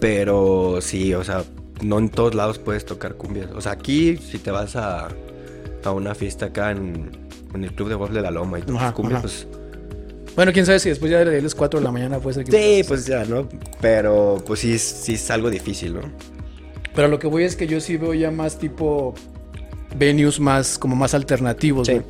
pero 0.00 0.78
sí, 0.80 1.14
o 1.14 1.24
sea, 1.24 1.44
no 1.82 1.98
en 1.98 2.08
todos 2.08 2.34
lados 2.34 2.58
puedes 2.58 2.84
tocar 2.84 3.14
cumbias. 3.14 3.50
O 3.54 3.60
sea, 3.60 3.72
aquí 3.72 4.16
si 4.16 4.38
te 4.38 4.50
vas 4.50 4.76
a, 4.76 5.08
a 5.84 5.90
una 5.90 6.14
fiesta 6.14 6.46
acá 6.46 6.70
en, 6.72 7.10
en 7.54 7.64
el 7.64 7.72
Club 7.72 7.88
de 7.88 7.94
Golf 7.94 8.12
de 8.12 8.20
la 8.22 8.30
Loma 8.30 8.58
y 8.58 8.62
tocas 8.62 8.82
Ajá, 8.82 8.92
cumbia, 8.94 9.16
ajá. 9.18 9.22
pues... 9.22 9.46
Bueno, 10.36 10.52
quién 10.52 10.66
sabe 10.66 10.78
si 10.78 10.88
después 10.88 11.10
ya 11.10 11.24
de 11.24 11.42
las 11.42 11.54
4 11.54 11.80
de 11.80 11.84
la 11.84 11.90
mañana 11.90 12.20
puede 12.20 12.34
ser 12.34 12.44
que. 12.44 12.52
Sí, 12.82 12.84
pues 12.86 13.06
ya, 13.06 13.24
¿no? 13.24 13.48
Pero 13.80 14.40
pues 14.46 14.60
sí, 14.60 14.72
es- 14.72 14.82
sí 14.82 15.14
es 15.14 15.30
algo 15.32 15.50
difícil, 15.50 15.94
¿no? 15.94 16.00
Pero 16.94 17.08
lo 17.08 17.18
que 17.18 17.26
voy 17.26 17.42
es 17.42 17.56
que 17.56 17.66
yo 17.66 17.80
sí 17.80 17.96
veo 17.96 18.14
ya 18.14 18.30
más 18.30 18.56
tipo. 18.56 19.14
Venues 19.96 20.38
más, 20.38 20.78
como 20.78 20.94
más 20.94 21.14
alternativos, 21.14 21.88
Sí. 21.88 21.94
güey, 21.94 22.04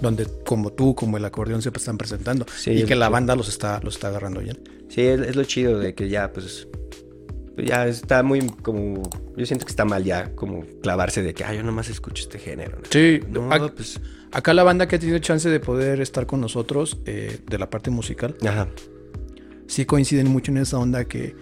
Donde 0.00 0.26
como 0.44 0.72
tú, 0.72 0.94
como 0.94 1.16
el 1.16 1.24
acordeón 1.24 1.62
se 1.62 1.70
están 1.70 1.96
presentando. 1.98 2.44
Sí, 2.54 2.70
y 2.72 2.84
que 2.84 2.94
la 2.94 3.08
banda 3.08 3.34
los 3.36 3.48
está, 3.48 3.80
los 3.82 3.94
está 3.94 4.08
agarrando 4.08 4.40
bien. 4.40 4.58
Sí, 4.88 5.00
es, 5.02 5.20
es 5.20 5.36
lo 5.36 5.44
chido 5.44 5.78
de 5.78 5.94
que 5.94 6.08
ya, 6.08 6.32
pues, 6.32 6.68
ya 7.56 7.86
está 7.86 8.22
muy 8.22 8.40
como, 8.62 9.02
yo 9.36 9.46
siento 9.46 9.64
que 9.64 9.70
está 9.70 9.84
mal 9.84 10.04
ya, 10.04 10.32
como 10.34 10.64
clavarse 10.82 11.22
de 11.22 11.32
que, 11.34 11.44
ah, 11.44 11.54
yo 11.54 11.62
nomás 11.62 11.88
escucho 11.88 12.22
este 12.22 12.38
género. 12.38 12.78
Sí, 12.90 13.20
No, 13.30 13.48
ac- 13.50 13.72
pues, 13.74 14.00
Acá 14.32 14.52
la 14.52 14.64
banda 14.64 14.86
que 14.86 14.96
ha 14.96 14.98
tenido 14.98 15.18
chance 15.18 15.48
de 15.48 15.60
poder 15.60 16.00
estar 16.00 16.26
con 16.26 16.40
nosotros, 16.42 16.98
eh, 17.06 17.38
de 17.48 17.58
la 17.58 17.70
parte 17.70 17.88
musical, 17.90 18.34
ajá, 18.46 18.68
sí 19.66 19.86
coinciden 19.86 20.28
mucho 20.28 20.50
en 20.52 20.58
esa 20.58 20.78
onda 20.78 21.06
que, 21.06 21.34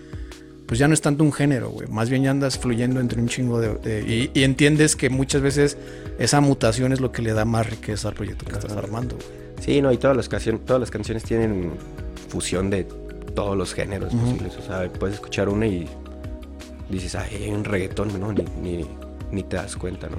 pues 0.75 0.81
ya 0.81 0.89
no 0.89 0.95
es 0.95 1.01
tanto 1.01 1.23
un 1.23 1.33
género, 1.33 1.69
güey. 1.71 1.87
Más 1.87 2.11
bien 2.11 2.25
ya 2.25 2.33
andas 2.33 2.59
fluyendo 2.59 2.99
entre 2.99 3.21
un 3.21 3.29
chingo 3.29 3.61
de... 3.61 3.77
de- 3.77 4.01
y, 4.03 4.31
y 4.35 4.43
entiendes 4.43 4.97
que 4.97 5.09
muchas 5.09 5.41
veces 5.41 5.79
esa 6.19 6.41
mutación 6.41 6.93
es 6.93 7.01
lo 7.01 7.13
que 7.13 7.23
le 7.23 7.33
da 7.33 7.45
más 7.45 7.71
riqueza 7.71 8.09
al 8.09 8.15
proyecto 8.15 8.45
que 8.45 8.55
estás 8.55 8.73
Ajá. 8.73 8.81
armando, 8.81 9.15
güey. 9.15 9.29
sí, 9.61 9.81
no, 9.81 9.93
y 9.93 9.99
todas 9.99 10.17
las, 10.17 10.29
canciones, 10.29 10.65
todas 10.65 10.81
las 10.81 10.91
canciones 10.91 11.23
tienen 11.23 11.75
fusión 12.29 12.71
de 12.71 12.89
todos 13.37 13.57
los 13.57 13.73
géneros 13.73 14.13
Ujú. 14.13 14.25
posibles, 14.25 14.57
o 14.57 14.63
sea, 14.63 14.93
puedes 14.93 15.15
escuchar 15.15 15.49
una 15.49 15.65
y 15.69 15.87
dices, 16.91 17.15
ay, 17.15 17.37
hay 17.45 17.51
un 17.53 17.63
reggaetón, 17.63 18.19
¿no? 18.19 18.33
Ni, 18.33 18.43
ni, 18.61 18.85
ni 19.31 19.43
te 19.45 19.55
das 19.55 19.77
cuenta, 19.77 20.09
¿no? 20.09 20.17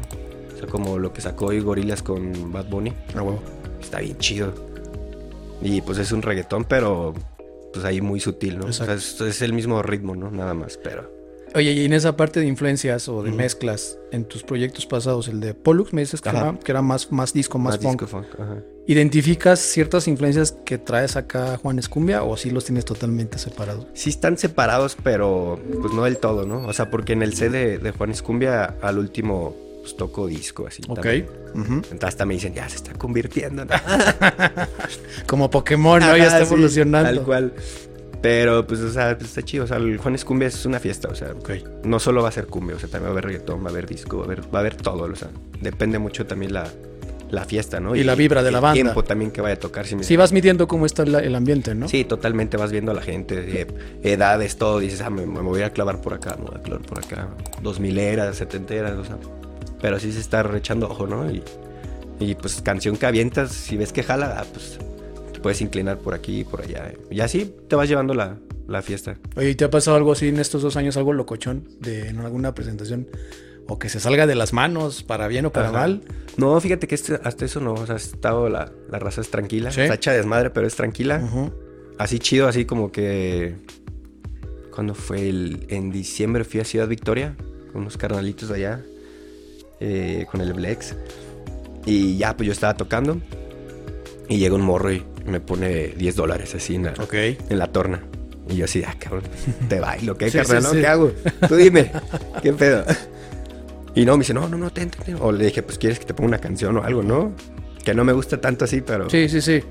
O 0.55 0.57
sea, 0.57 0.67
como 0.69 0.97
lo 0.99 1.11
que 1.11 1.19
sacó 1.19 1.47
hoy 1.47 1.59
Gorilas 1.59 2.01
con 2.01 2.53
Bad 2.53 2.67
Bunny, 2.69 2.93
Ah, 3.13 3.23
está 3.81 3.99
bien 3.99 4.17
chido. 4.19 4.53
Y 5.61 5.81
pues 5.81 5.97
es 5.97 6.13
un 6.13 6.21
reggaetón, 6.21 6.63
pero 6.63 7.13
pues 7.75 7.85
ahí 7.85 7.99
muy 7.99 8.21
sutil, 8.21 8.57
¿no? 8.57 8.67
O 8.67 8.73
sea, 8.73 8.93
es, 8.93 9.19
es 9.19 9.41
el 9.41 9.51
mismo 9.51 9.81
ritmo, 9.83 10.15
¿no? 10.15 10.31
Nada 10.31 10.53
más, 10.53 10.79
pero... 10.81 11.13
Oye, 11.53 11.71
y 11.71 11.85
en 11.85 11.93
esa 11.93 12.17
parte 12.17 12.39
de 12.39 12.47
influencias 12.47 13.07
o 13.07 13.23
de 13.23 13.31
mezclas, 13.31 13.97
en 14.11 14.25
tus 14.25 14.43
proyectos 14.43 14.85
pasados, 14.85 15.29
el 15.29 15.39
de 15.39 15.53
Pollux, 15.53 15.93
me 15.93 16.01
dices 16.01 16.19
que, 16.19 16.29
era, 16.29 16.57
que 16.61 16.71
era 16.71 16.81
más, 16.81 17.11
más 17.11 17.31
disco, 17.33 17.57
más, 17.59 17.77
funk. 17.77 18.01
disco 18.01 18.07
funk, 18.07 18.27
ajá. 18.39 18.61
¿Identificas 18.87 19.59
ciertas 19.59 20.07
influencias 20.07 20.51
que 20.65 20.77
traes 20.77 21.15
acá 21.15 21.57
Juan 21.57 21.79
Escumbia 21.79 22.23
o 22.23 22.35
sí 22.37 22.51
los 22.51 22.65
tienes 22.65 22.85
totalmente 22.85 23.37
separados? 23.37 23.87
Sí 23.93 24.09
están 24.09 24.37
separados, 24.37 24.97
pero 25.01 25.59
pues 25.81 25.93
no 25.93 26.03
del 26.03 26.17
todo, 26.17 26.45
¿no? 26.45 26.67
O 26.67 26.73
sea, 26.73 26.91
porque 26.91 27.13
en 27.13 27.23
el 27.23 27.33
C 27.33 27.49
de, 27.49 27.77
de 27.77 27.91
Juan 27.91 28.11
Escumbia 28.11 28.75
al 28.81 28.99
último 28.99 29.55
pues 29.85 29.95
toco 29.95 30.25
disco 30.25 30.65
así. 30.65 30.81
Ok. 30.87 31.05
Entonces 31.05 32.03
hasta 32.03 32.25
me 32.25 32.33
dicen, 32.33 32.55
ya 32.55 32.67
se 32.67 32.77
está 32.77 32.93
convirtiendo. 32.93 33.65
¿no? 33.65 33.71
Como 35.27 35.51
Pokémon, 35.51 35.99
¿no? 35.99 36.17
Ya 36.17 36.25
está 36.25 36.39
sí, 36.43 36.53
evolucionando. 36.53 37.11
Tal 37.11 37.23
cual. 37.23 37.53
Pero 38.19 38.65
pues, 38.65 38.79
o 38.79 38.91
sea, 38.91 39.15
pues, 39.15 39.29
está 39.29 39.43
chido. 39.43 39.65
O 39.65 39.67
sea, 39.67 39.77
el 39.77 39.99
Juan 39.99 40.15
Escumbia 40.15 40.47
es 40.47 40.65
una 40.65 40.79
fiesta, 40.79 41.07
o 41.09 41.13
sea, 41.13 41.35
no 41.83 41.99
solo 41.99 42.23
va 42.23 42.29
a 42.29 42.31
ser 42.31 42.47
cumbia, 42.47 42.75
o 42.77 42.79
sea, 42.79 42.89
también 42.89 43.05
va 43.05 43.09
a 43.09 43.11
haber 43.11 43.25
reggaetón, 43.25 43.63
va 43.63 43.67
a 43.67 43.69
haber 43.69 43.85
disco, 43.85 44.17
va 44.17 44.23
a 44.23 44.25
haber, 44.25 44.41
va 44.41 44.57
a 44.57 44.61
haber 44.61 44.75
todo, 44.75 45.03
o 45.03 45.15
sea, 45.15 45.29
depende 45.61 45.99
mucho 45.99 46.25
también 46.25 46.51
la, 46.51 46.67
la 47.29 47.45
fiesta, 47.45 47.79
¿no? 47.79 47.95
Y 47.95 48.03
la 48.03 48.15
vibra 48.15 48.41
de 48.41 48.49
la 48.49 48.57
el 48.57 48.61
banda. 48.63 48.73
tiempo 48.73 49.03
también 49.03 49.29
que 49.29 49.41
vaya 49.41 49.53
a 49.53 49.59
tocar. 49.59 49.85
Si 49.85 49.95
me 49.95 50.17
vas 50.17 50.31
midiendo 50.31 50.67
cómo 50.67 50.87
está 50.87 51.03
el 51.03 51.35
ambiente, 51.35 51.75
¿no? 51.75 51.87
Sí, 51.87 52.05
totalmente 52.05 52.57
vas 52.57 52.71
viendo 52.71 52.89
a 52.89 52.95
la 52.95 53.03
gente, 53.03 53.61
eh, 53.61 53.67
edades, 54.01 54.57
todo. 54.57 54.79
Dices, 54.79 55.01
ah, 55.01 55.11
me, 55.11 55.27
me 55.27 55.41
voy 55.41 55.61
a 55.61 55.71
clavar 55.71 56.01
por 56.01 56.15
acá, 56.15 56.35
me 56.39 56.45
voy 56.45 56.55
a 56.57 56.63
clavar 56.63 56.85
por 56.85 56.97
acá. 56.97 57.29
Dos 57.61 57.79
mileras, 57.79 58.37
setenteras, 58.37 58.97
o 58.97 59.05
sea. 59.05 59.17
Pero 59.85 59.99
sí 59.99 60.11
se 60.11 60.19
está 60.19 60.43
echando 60.57 60.89
ojo, 60.89 61.05
¿no? 61.05 61.29
Y, 61.29 61.43
y 62.19 62.33
pues 62.33 62.59
canción 62.63 62.97
que 62.97 63.05
avientas, 63.05 63.51
si 63.51 63.77
ves 63.77 63.93
que 63.93 64.01
jala, 64.01 64.35
ah, 64.39 64.45
pues 64.51 64.79
te 65.31 65.39
puedes 65.39 65.61
inclinar 65.61 65.99
por 65.99 66.15
aquí 66.15 66.39
y 66.39 66.43
por 66.43 66.61
allá. 66.63 66.91
Y 67.11 67.19
así 67.19 67.53
te 67.69 67.75
vas 67.75 67.87
llevando 67.87 68.15
la, 68.15 68.39
la 68.67 68.81
fiesta. 68.81 69.19
Oye, 69.35 69.51
¿y 69.51 69.55
te 69.55 69.63
ha 69.63 69.69
pasado 69.69 69.95
algo 69.95 70.11
así 70.13 70.27
en 70.29 70.39
estos 70.39 70.63
dos 70.63 70.75
años, 70.75 70.97
algo 70.97 71.13
locochón 71.13 71.67
de 71.81 72.07
en 72.09 72.17
alguna 72.17 72.55
presentación? 72.55 73.07
O 73.67 73.77
que 73.77 73.89
se 73.89 73.99
salga 73.99 74.25
de 74.25 74.33
las 74.33 74.53
manos, 74.53 75.03
para 75.03 75.27
bien 75.27 75.45
o 75.45 75.51
para 75.51 75.67
Ajá. 75.69 75.77
mal. 75.77 76.01
No, 76.37 76.59
fíjate 76.59 76.87
que 76.87 76.95
este- 76.95 77.19
hasta 77.23 77.45
eso 77.45 77.59
no. 77.59 77.73
O 77.73 77.85
sea, 77.85 77.93
ha 77.93 77.97
estado 77.99 78.49
la, 78.49 78.71
la 78.89 78.97
raza 78.97 79.21
es 79.21 79.29
tranquila. 79.29 79.69
Sí. 79.71 79.81
Está 79.81 79.93
hecha 79.93 80.13
desmadre, 80.13 80.49
pero 80.49 80.65
es 80.65 80.73
tranquila. 80.75 81.21
Así 81.99 82.17
chido, 82.17 82.47
así 82.47 82.65
como 82.65 82.91
que. 82.91 83.53
Cuando 84.73 84.95
fue 84.95 85.29
el. 85.29 85.67
En 85.69 85.91
diciembre 85.91 86.43
fui 86.43 86.59
a 86.59 86.65
Ciudad 86.65 86.87
Victoria. 86.87 87.35
Con 87.71 87.81
unos 87.83 87.97
carnalitos 87.97 88.49
de 88.49 88.55
allá. 88.55 88.81
Eh, 89.79 90.25
con 90.31 90.41
el 90.41 90.53
Blex. 90.53 90.95
Y 91.85 92.17
ya, 92.17 92.35
pues 92.35 92.47
yo 92.47 92.53
estaba 92.53 92.75
tocando. 92.75 93.21
Y 94.27 94.37
llega 94.37 94.55
un 94.55 94.61
morro 94.61 94.91
y 94.91 95.03
me 95.25 95.39
pone 95.39 95.89
10 95.89 96.15
dólares 96.15 96.55
así 96.55 96.75
en 96.75 96.85
la, 96.85 96.93
en 97.13 97.59
la 97.59 97.67
torna. 97.67 98.03
Y 98.49 98.57
yo 98.57 98.65
así, 98.65 98.83
ah, 98.83 98.95
cabrón, 98.99 99.23
te 99.69 99.79
bailo, 99.79 100.17
¿qué, 100.17 100.29
Sí, 100.31 100.37
carnal? 100.37 100.61
sí, 100.61 100.67
no? 100.67 100.73
sí. 100.73 100.79
¿Qué 100.81 100.87
hago? 100.87 101.11
Tú 101.47 101.55
dime, 101.55 101.91
¿qué 102.41 102.53
pedo? 102.53 102.83
Y 103.95 104.05
no, 104.05 104.17
me 104.17 104.21
dice, 104.21 104.33
no, 104.33 104.47
no, 104.49 104.57
no, 104.57 104.71
ten, 104.71 104.89
ten, 104.89 105.03
ten. 105.03 105.17
O 105.19 105.31
le 105.31 105.45
dije, 105.45 105.63
pues, 105.63 105.77
¿quieres 105.77 105.99
que 105.99 106.05
te 106.05 106.13
ponga 106.13 106.27
una 106.27 106.37
canción 106.39 106.77
o 106.77 106.83
algo, 106.83 107.01
no? 107.01 107.33
Que 107.83 107.93
no 107.93 108.03
me 108.03 108.13
gusta 108.13 108.39
tanto 108.41 108.65
así, 108.65 108.81
pero... 108.81 109.09
Sí, 109.09 109.29
sí, 109.29 109.41
sí. 109.41 109.63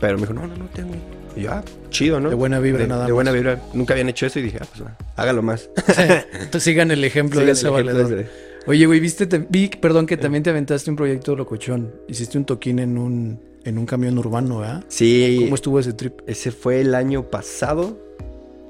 Pero 0.00 0.14
me 0.14 0.22
dijo, 0.22 0.32
no, 0.34 0.46
no, 0.46 0.56
no, 0.56 0.66
tengo. 0.66 0.94
Y 1.36 1.42
yo, 1.42 1.52
ah, 1.52 1.62
chido, 1.90 2.18
¿no? 2.20 2.28
De 2.28 2.34
buena 2.34 2.58
vibra 2.58 2.82
de, 2.82 2.88
nada 2.88 3.02
De 3.02 3.08
más. 3.08 3.14
buena 3.14 3.30
vibra. 3.30 3.62
Nunca 3.72 3.94
habían 3.94 4.08
hecho 4.08 4.26
eso 4.26 4.40
y 4.40 4.42
dije, 4.42 4.58
ah, 4.60 4.66
pues 4.76 4.90
hágalo 5.16 5.42
más. 5.42 5.70
Entonces 6.32 6.62
sigan 6.64 6.90
el 6.90 7.04
ejemplo 7.04 7.40
de 7.40 7.52
ese 7.52 7.68
valedor. 7.68 8.26
Oye, 8.68 8.84
güey, 8.86 9.00
viste, 9.00 9.26
te- 9.26 9.38
vi, 9.48 9.68
perdón, 9.68 10.06
que 10.06 10.16
también 10.16 10.42
te 10.42 10.50
aventaste 10.50 10.90
un 10.90 10.96
proyecto 10.96 11.34
locochón. 11.34 11.90
Hiciste 12.06 12.36
un 12.38 12.44
toquín 12.44 12.78
en 12.78 12.98
un, 12.98 13.40
en 13.64 13.78
un 13.78 13.86
camión 13.86 14.18
urbano, 14.18 14.58
¿verdad? 14.58 14.84
Sí, 14.88 15.38
¿Cómo 15.40 15.54
estuvo 15.54 15.80
ese 15.80 15.94
trip? 15.94 16.20
ese 16.26 16.50
fue 16.50 16.80
el 16.82 16.94
año 16.94 17.24
pasado 17.30 17.98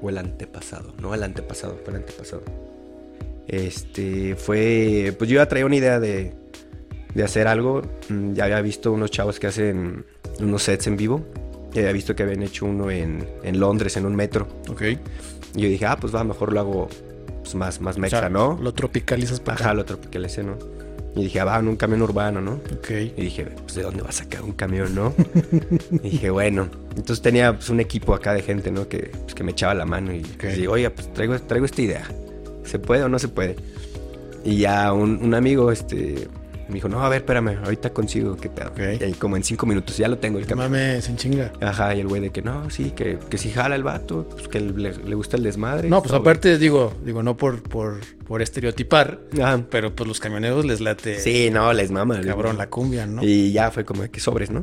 o 0.01 0.09
el 0.09 0.17
antepasado. 0.17 0.93
No, 1.01 1.13
el 1.13 1.21
antepasado, 1.21 1.77
fue 1.83 1.93
el 1.93 1.99
antepasado. 1.99 2.41
Este, 3.47 4.35
fue, 4.35 5.13
pues 5.17 5.29
yo 5.29 5.35
ya 5.37 5.47
traía 5.47 5.65
una 5.65 5.75
idea 5.75 5.99
de, 5.99 6.33
de 7.13 7.23
hacer 7.23 7.47
algo. 7.47 7.81
Mm, 8.07 8.33
Ya 8.33 8.45
había 8.45 8.61
visto 8.61 8.91
unos 8.93 9.11
chavos 9.11 9.37
que 9.39 9.47
hacen 9.47 10.05
unos 10.39 10.63
sets 10.63 10.87
en 10.87 10.95
vivo. 10.95 11.25
Ya 11.73 11.81
había 11.81 11.91
visto 11.93 12.15
que 12.15 12.23
habían 12.23 12.41
hecho 12.43 12.65
uno 12.65 12.89
en, 12.89 13.27
en 13.43 13.59
Londres, 13.59 13.97
en 13.97 14.05
un 14.05 14.15
metro. 14.15 14.47
Ok. 14.69 14.81
Y 15.55 15.61
yo 15.61 15.67
dije, 15.67 15.85
ah, 15.85 15.97
pues 15.99 16.15
va, 16.15 16.23
mejor 16.23 16.53
lo 16.53 16.59
hago 16.61 16.87
pues, 17.49 17.55
más, 17.55 17.81
más 17.81 17.97
mexa, 17.97 18.17
O 18.17 18.19
sea, 18.21 18.29
¿no? 18.29 18.57
Lo 18.61 18.73
tropicalizas 18.73 19.39
para 19.39 19.59
Ajá, 19.59 19.73
lo 19.73 19.85
tropicalicé, 19.85 20.43
¿no? 20.43 20.57
Y 21.15 21.23
dije, 21.23 21.39
ah, 21.39 21.45
va, 21.45 21.59
en 21.59 21.67
un 21.67 21.75
camión 21.75 22.01
urbano, 22.03 22.39
¿no? 22.39 22.53
Ok. 22.77 22.91
Y 22.91 23.21
dije, 23.21 23.45
pues, 23.45 23.75
¿de 23.75 23.81
dónde 23.81 24.03
va 24.03 24.09
a 24.09 24.13
sacar 24.13 24.43
un 24.43 24.51
camión, 24.51 24.93
no? 24.93 25.13
y 26.03 26.09
dije, 26.11 26.29
bueno. 26.29 26.69
Entonces 26.91 27.21
tenía 27.21 27.53
pues, 27.53 27.69
un 27.69 27.79
equipo 27.79 28.13
acá 28.13 28.33
de 28.33 28.41
gente, 28.43 28.71
¿no? 28.71 28.87
Que, 28.87 29.11
pues, 29.23 29.33
que 29.33 29.43
me 29.43 29.51
echaba 29.51 29.73
la 29.73 29.85
mano 29.85 30.13
y 30.13 30.19
Ok. 30.19 30.43
les 30.43 30.57
digo, 30.57 30.73
oiga, 30.73 30.91
pues 30.91 31.11
traigo, 31.13 31.37
traigo 31.39 31.65
esta 31.65 31.81
idea. 31.81 32.03
¿Se 32.63 32.77
puede 32.77 33.03
o 33.03 33.09
no 33.09 33.17
se 33.17 33.27
puede? 33.27 33.55
Y 34.45 34.57
ya 34.57 34.93
un, 34.93 35.19
un 35.23 35.33
amigo, 35.33 35.71
este, 35.71 36.27
me 36.69 36.75
dijo, 36.75 36.87
no, 36.89 37.03
a 37.03 37.09
ver, 37.09 37.21
espérame, 37.21 37.57
ahorita 37.63 37.91
consigo, 37.91 38.37
qué 38.37 38.49
pedo. 38.49 38.71
Y 38.99 39.03
ahí 39.03 39.13
como 39.13 39.35
en 39.37 39.43
cinco 39.43 39.65
minutos 39.65 39.97
ya 39.97 40.07
lo 40.07 40.17
tengo 40.17 40.39
el 40.39 40.45
camión. 40.45 40.71
mames, 40.71 41.09
en 41.09 41.17
chinga. 41.17 41.51
Ajá, 41.61 41.93
y 41.95 41.99
el 41.99 42.07
güey 42.07 42.21
de 42.21 42.29
que 42.29 42.41
no, 42.41 42.69
sí, 42.69 42.91
que, 42.91 43.17
que 43.29 43.37
si 43.37 43.51
jala 43.51 43.75
el 43.75 43.83
vato, 43.83 44.27
pues 44.29 44.47
que 44.47 44.59
le, 44.59 44.93
le 44.93 45.15
gusta 45.15 45.35
el 45.37 45.43
desmadre. 45.43 45.89
No, 45.89 45.99
pues 46.01 46.09
Todo 46.11 46.21
aparte 46.21 46.57
digo, 46.57 46.93
digo, 47.03 47.23
no 47.23 47.35
por, 47.37 47.61
por, 47.63 47.99
por 48.27 48.41
estereotipar. 48.41 49.19
Ajá. 49.41 49.61
pero 49.69 49.93
pues 49.95 50.07
los 50.07 50.19
camioneros 50.19 50.65
les 50.65 50.79
late 50.81 51.19
Sí, 51.19 51.49
no, 51.51 51.73
les 51.73 51.91
mama. 51.91 52.21
cabrón 52.21 52.57
la 52.57 52.69
cumbia, 52.69 53.05
¿no? 53.05 53.23
Y 53.23 53.51
ya 53.51 53.71
fue 53.71 53.83
como 53.85 54.03
de 54.03 54.09
que 54.09 54.19
sobres, 54.19 54.49
¿no? 54.51 54.61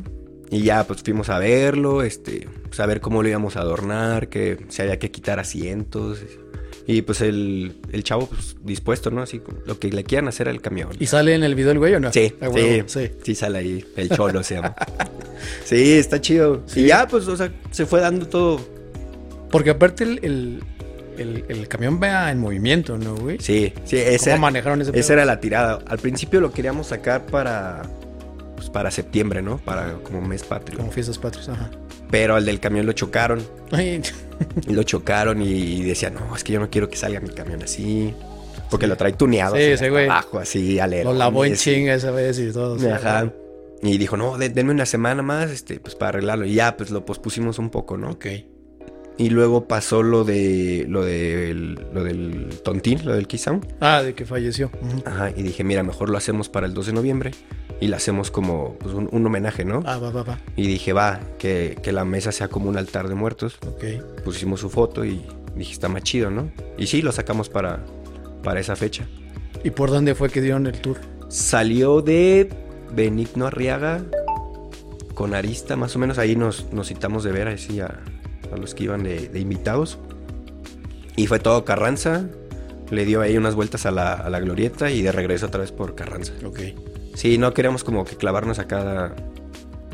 Y 0.49 0.63
ya 0.63 0.85
pues 0.85 1.03
fuimos 1.03 1.29
a 1.29 1.41
verlo, 1.41 2.03
este, 2.05 2.47
pues, 2.69 2.79
a 2.79 2.87
ver 2.87 3.01
cómo 3.01 3.21
lo 3.23 3.29
íbamos 3.29 3.57
a 3.57 3.61
adornar, 3.63 4.29
que 4.29 4.65
si 4.69 4.81
había 4.81 4.99
que 4.99 5.11
quitar 5.11 5.41
asientos. 5.41 6.21
Y 6.89 7.03
pues 7.03 7.21
el, 7.21 7.77
el 7.91 8.05
chavo 8.05 8.27
pues 8.29 8.57
dispuesto, 8.63 9.11
¿no? 9.11 9.23
Así 9.23 9.41
lo 9.67 9.79
que 9.79 9.91
le 9.91 10.05
quieran 10.05 10.29
hacer 10.29 10.49
al 10.49 10.61
camión. 10.61 10.91
¿Y 11.01 11.07
sale 11.07 11.35
en 11.35 11.43
el 11.43 11.55
video 11.57 11.73
el 11.73 11.79
güey 11.79 11.95
o 11.95 12.01
no? 12.01 12.13
Sí, 12.13 12.33
Ah, 12.41 12.49
sí, 12.55 12.83
sí, 12.87 13.11
sí. 13.25 13.35
sale 13.35 13.59
ahí, 13.59 13.85
el 13.97 14.09
cholo 14.11 14.43
se 14.43 14.55
llama. 14.57 14.75
Sí, 15.65 15.93
está 15.93 16.21
chido. 16.21 16.63
Sí. 16.67 16.81
Y 16.81 16.87
ya 16.87 17.07
pues, 17.07 17.29
o 17.29 17.37
sea, 17.37 17.53
se 17.71 17.85
fue 17.87 18.01
dando 18.01 18.27
todo. 18.27 18.59
Porque 19.51 19.71
aparte 19.71 20.05
el, 20.05 20.19
el, 20.23 20.63
el- 21.19 21.45
el 21.49 21.69
camión 21.69 22.01
va 22.03 22.31
en 22.31 22.39
movimiento, 22.39 22.97
¿no, 22.99 23.15
güey? 23.17 23.39
Sí, 23.41 23.73
sí, 23.85 23.97
¿Cómo 23.99 24.09
esa, 24.11 24.37
manejaron 24.39 24.81
ese 24.83 24.99
esa 24.99 25.13
era 25.13 25.25
la 25.25 25.39
tirada. 25.41 25.79
Al 25.87 25.99
principio 25.99 26.41
lo 26.41 26.53
queríamos 26.53 26.87
sacar 26.89 27.27
para, 27.27 27.83
pues 28.57 28.71
para 28.71 28.91
septiembre, 28.91 29.43
¿no? 29.43 29.59
Para 29.59 29.95
como 30.03 30.21
mes 30.23 30.43
patrio. 30.45 30.79
Como 30.79 30.91
fiestas 30.91 31.19
patrias, 31.19 31.49
ajá. 31.51 31.71
Pero 32.11 32.35
al 32.37 32.45
del 32.45 32.59
camión 32.61 32.87
lo 32.87 32.93
chocaron. 32.93 33.43
Ay, 33.73 34.01
lo 34.69 34.83
chocaron 34.83 35.43
y 35.43 35.83
decía, 35.83 36.11
no, 36.11 36.35
es 36.35 36.45
que 36.45 36.53
yo 36.53 36.61
no 36.61 36.71
quiero 36.71 36.89
que 36.89 36.97
salga 36.97 37.21
mi 37.21 37.31
camión 37.31 37.63
así. 37.63 38.15
Porque 38.71 38.87
lo 38.87 38.97
trae 38.97 39.13
tuneado. 39.13 39.55
Sí, 39.57 39.63
ese 39.63 39.91
güey. 39.91 40.07
Abajo, 40.07 40.39
así, 40.39 40.79
alero. 40.81 41.13
lo 41.13 41.19
lavó 41.19 41.45
en 41.45 41.55
chinga 41.55 41.95
esa 41.95 42.11
vez 42.11 42.39
y 42.39 42.51
todo. 42.53 42.77
Ajá. 42.93 43.33
Y 43.83 43.99
dijo, 43.99 44.17
no, 44.17 44.39
de- 44.39 44.49
denme 44.49 44.73
una 44.73 44.87
semana 44.87 45.23
más, 45.23 45.51
este, 45.51 45.79
pues 45.79 45.95
para 45.95 46.11
arreglarlo. 46.11 46.47
Y 46.47 46.55
ya, 46.55 46.77
pues 46.77 46.91
lo 46.91 47.05
pospusimos 47.05 47.59
un 47.59 47.71
poco, 47.71 47.97
¿no? 47.97 48.11
Ok. 48.11 48.27
Y 49.19 49.31
luego 49.31 49.67
pasó 49.69 50.03
lo 50.03 50.25
de, 50.25 50.85
lo 50.89 51.05
del, 51.05 51.75
lo 51.93 52.03
del 52.05 52.61
tontín, 52.65 53.01
lo 53.05 53.15
del 53.15 53.27
Sound. 53.39 53.67
Ah, 53.81 54.03
de 54.03 54.15
que 54.15 54.27
falleció. 54.27 54.71
Ajá. 55.05 55.31
Y 55.35 55.43
dije, 55.43 55.63
mira, 55.65 55.83
mejor 55.83 56.11
lo 56.11 56.19
hacemos 56.19 56.49
para 56.49 56.67
el 56.67 56.75
2 56.75 56.87
de 56.87 56.93
noviembre. 56.93 57.31
Y 57.81 57.89
lo 57.89 57.97
hacemos 57.97 58.31
como 58.31 58.77
pues, 58.79 58.95
un, 58.95 59.09
un 59.13 59.27
homenaje, 59.27 59.65
¿no? 59.65 59.83
Ah, 59.85 59.99
va, 59.99 60.11
va, 60.11 60.23
va. 60.23 60.39
Y 60.57 60.67
dije, 60.67 60.93
va, 60.93 61.21
que, 61.39 61.77
que 61.83 61.93
la 61.93 62.05
mesa 62.05 62.33
sea 62.33 62.49
como 62.49 62.69
un 62.71 62.79
altar 62.79 63.09
de 63.09 63.15
muertos. 63.15 63.59
Ok. 63.67 64.23
pusimos 64.25 64.61
su 64.61 64.71
foto 64.71 65.05
y 65.05 65.23
dije, 65.55 65.73
está 65.73 65.89
más 65.89 66.03
chido, 66.03 66.31
¿no? 66.31 66.51
Y 66.79 66.87
sí, 66.87 67.03
lo 67.03 67.13
sacamos 67.13 67.49
para, 67.49 67.85
para 68.43 68.61
esa 68.61 68.77
fecha. 68.77 69.07
¿Y 69.63 69.71
por 69.71 69.91
dónde 69.91 70.15
fue 70.15 70.31
que 70.31 70.41
dieron 70.41 70.67
el 70.67 70.81
tour? 70.81 70.99
Salió 71.29 72.01
de 72.01 72.49
Benigno 72.95 73.47
Arriaga 73.47 74.03
con 75.15 75.35
Arista, 75.35 75.77
más 75.77 75.97
o 75.97 75.99
menos 75.99 76.19
ahí 76.19 76.37
nos, 76.37 76.73
nos 76.73 76.89
citamos 76.89 77.25
de 77.25 77.33
ver 77.33 77.49
así 77.49 77.81
a, 77.81 78.01
a 78.53 78.57
los 78.57 78.75
que 78.75 78.85
iban 78.85 79.03
de, 79.03 79.29
de 79.29 79.41
invitados. 79.41 79.99
Y 81.17 81.27
fue 81.27 81.39
todo 81.39 81.65
Carranza, 81.65 82.27
le 82.91 83.05
dio 83.05 83.23
ahí 83.23 83.37
unas 83.37 83.55
vueltas 83.55 83.87
a 83.87 83.91
la, 83.91 84.13
a 84.13 84.31
la 84.31 84.41
glorieta 84.41 84.91
y 84.91 85.03
de 85.03 85.13
regreso 85.13 85.47
otra 85.47 85.61
vez 85.61 85.73
por 85.73 85.95
Carranza. 85.95 86.33
Ok. 86.45 86.61
Sí, 87.17 87.39
no 87.39 87.53
queríamos 87.55 87.83
como 87.83 88.05
que 88.05 88.17
clavarnos 88.17 88.59
acá 88.59 89.15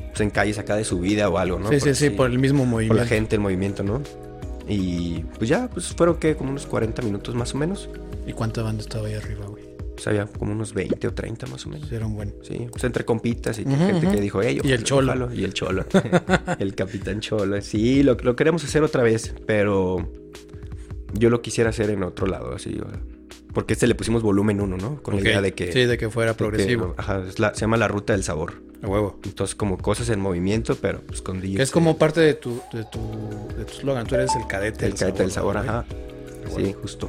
pues, 0.08 0.20
en 0.20 0.30
calles 0.30 0.58
acá 0.58 0.74
de 0.76 0.84
subida 0.84 1.28
o 1.28 1.38
algo, 1.38 1.58
¿no? 1.58 1.68
sí, 1.68 1.74
sí, 1.76 1.80
Porque 1.80 1.94
sí, 1.94 2.10
por 2.10 2.30
el 2.30 2.38
mismo 2.38 2.60
por 2.60 2.68
movimiento. 2.68 3.02
la 3.02 3.06
gente, 3.06 3.36
el 3.36 3.40
movimiento, 3.40 3.82
¿no? 3.82 4.02
Y 4.68 5.24
pues 5.38 5.48
ya, 5.48 5.68
pues 5.68 5.88
fueron 5.94 6.16
que 6.16 6.34
como 6.36 6.50
unos 6.50 6.66
40 6.66 7.00
minutos 7.02 7.34
más 7.34 7.54
o 7.54 7.58
menos. 7.58 7.88
¿Y 8.26 8.32
cuánta 8.32 8.62
banda 8.62 8.82
estaba 8.82 9.06
ahí 9.08 9.14
arriba, 9.14 9.46
güey? 9.46 9.62
Pues 9.94 10.06
había 10.06 10.26
como 10.26 10.52
unos 10.52 10.74
20 10.74 11.06
o 11.06 11.12
30 11.14 11.46
más 11.46 11.64
o 11.66 11.68
menos. 11.70 11.88
Sí, 11.88 11.94
era 11.94 12.06
un 12.06 12.14
buen. 12.16 12.34
Sí, 12.42 12.66
pues 12.70 12.82
entre 12.84 13.04
compitas 13.04 13.58
y 13.58 13.64
gente 13.64 14.08
que 14.08 14.20
dijo, 14.20 14.40
hey, 14.42 14.60
Y 14.62 14.72
el 14.72 14.82
Cholo. 14.84 15.32
Y 15.32 15.44
el 15.44 15.52
cholo. 15.54 15.84
el 16.58 16.74
capitán 16.74 17.20
cholo. 17.20 17.60
Sí, 17.62 18.02
lo, 18.02 18.14
lo 18.14 18.34
queremos 18.34 18.64
hacer 18.64 18.82
otra 18.82 19.02
vez, 19.02 19.34
pero 19.46 20.08
yo 21.12 21.30
lo 21.30 21.42
quisiera 21.42 21.70
hacer 21.70 21.90
en 21.90 22.02
otro 22.02 22.26
lado, 22.26 22.54
así. 22.54 22.78
o 22.84 22.88
sea, 22.90 23.00
Porque 23.52 23.74
este 23.74 23.86
le 23.86 23.94
pusimos 23.94 24.22
volumen 24.22 24.60
1, 24.60 24.76
¿no? 24.78 25.02
Con 25.02 25.16
la 25.16 25.20
idea 25.20 25.40
de 25.42 25.52
que... 25.52 25.72
Sí, 25.72 25.84
de 25.84 25.98
que 25.98 26.08
fuera 26.10 26.32
que, 26.32 26.38
progresivo. 26.38 26.94
ajá, 26.96 27.22
es 27.28 27.38
la- 27.38 27.54
se 27.54 27.60
llama 27.62 27.76
la 27.76 27.88
ruta 27.88 28.12
del 28.14 28.24
sabor. 28.24 28.54
A 28.82 28.88
huevo. 28.88 29.20
Entonces, 29.24 29.54
como 29.54 29.78
cosas 29.78 30.08
en 30.08 30.18
movimiento, 30.20 30.74
pero 30.76 31.00
pues 31.02 31.22
con. 31.22 31.40
Que 31.40 31.62
es 31.62 31.70
como 31.70 31.98
parte 31.98 32.20
de 32.20 32.34
tu, 32.34 32.60
de 32.72 32.84
tu, 32.84 32.98
de 33.56 33.64
tu 33.64 33.72
slogan. 33.74 34.06
Tú 34.06 34.16
eres 34.16 34.34
el 34.34 34.46
cadete 34.48 34.86
El 34.86 34.94
cadete 34.94 35.22
del 35.22 35.30
sabor, 35.30 35.54
¿no, 35.56 35.60
güey? 35.62 35.68
ajá. 35.70 35.84
Sí, 36.56 36.74
justo. 36.82 37.08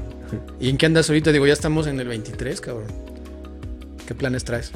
¿Y 0.60 0.70
en 0.70 0.78
qué 0.78 0.86
andas 0.86 1.10
ahorita? 1.10 1.32
Digo, 1.32 1.48
ya 1.48 1.54
estamos 1.54 1.88
en 1.88 2.00
el 2.00 2.08
23, 2.08 2.62
cabrón. 2.62 2.86
¿Qué 4.08 4.14
planes 4.14 4.44
traes? 4.44 4.72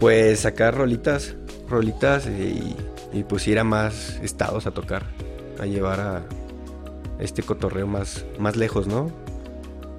Pues 0.00 0.40
sacar 0.40 0.74
rolitas, 0.76 1.36
rolitas 1.68 2.26
y, 2.26 2.74
y 3.12 3.22
pues 3.22 3.46
ir 3.46 3.58
a 3.60 3.64
más 3.64 4.18
estados 4.22 4.66
a 4.66 4.72
tocar, 4.72 5.04
a 5.60 5.66
llevar 5.66 6.00
a 6.00 6.24
este 7.20 7.42
cotorreo 7.42 7.86
más, 7.86 8.24
más 8.38 8.56
lejos, 8.56 8.86
¿no? 8.88 9.10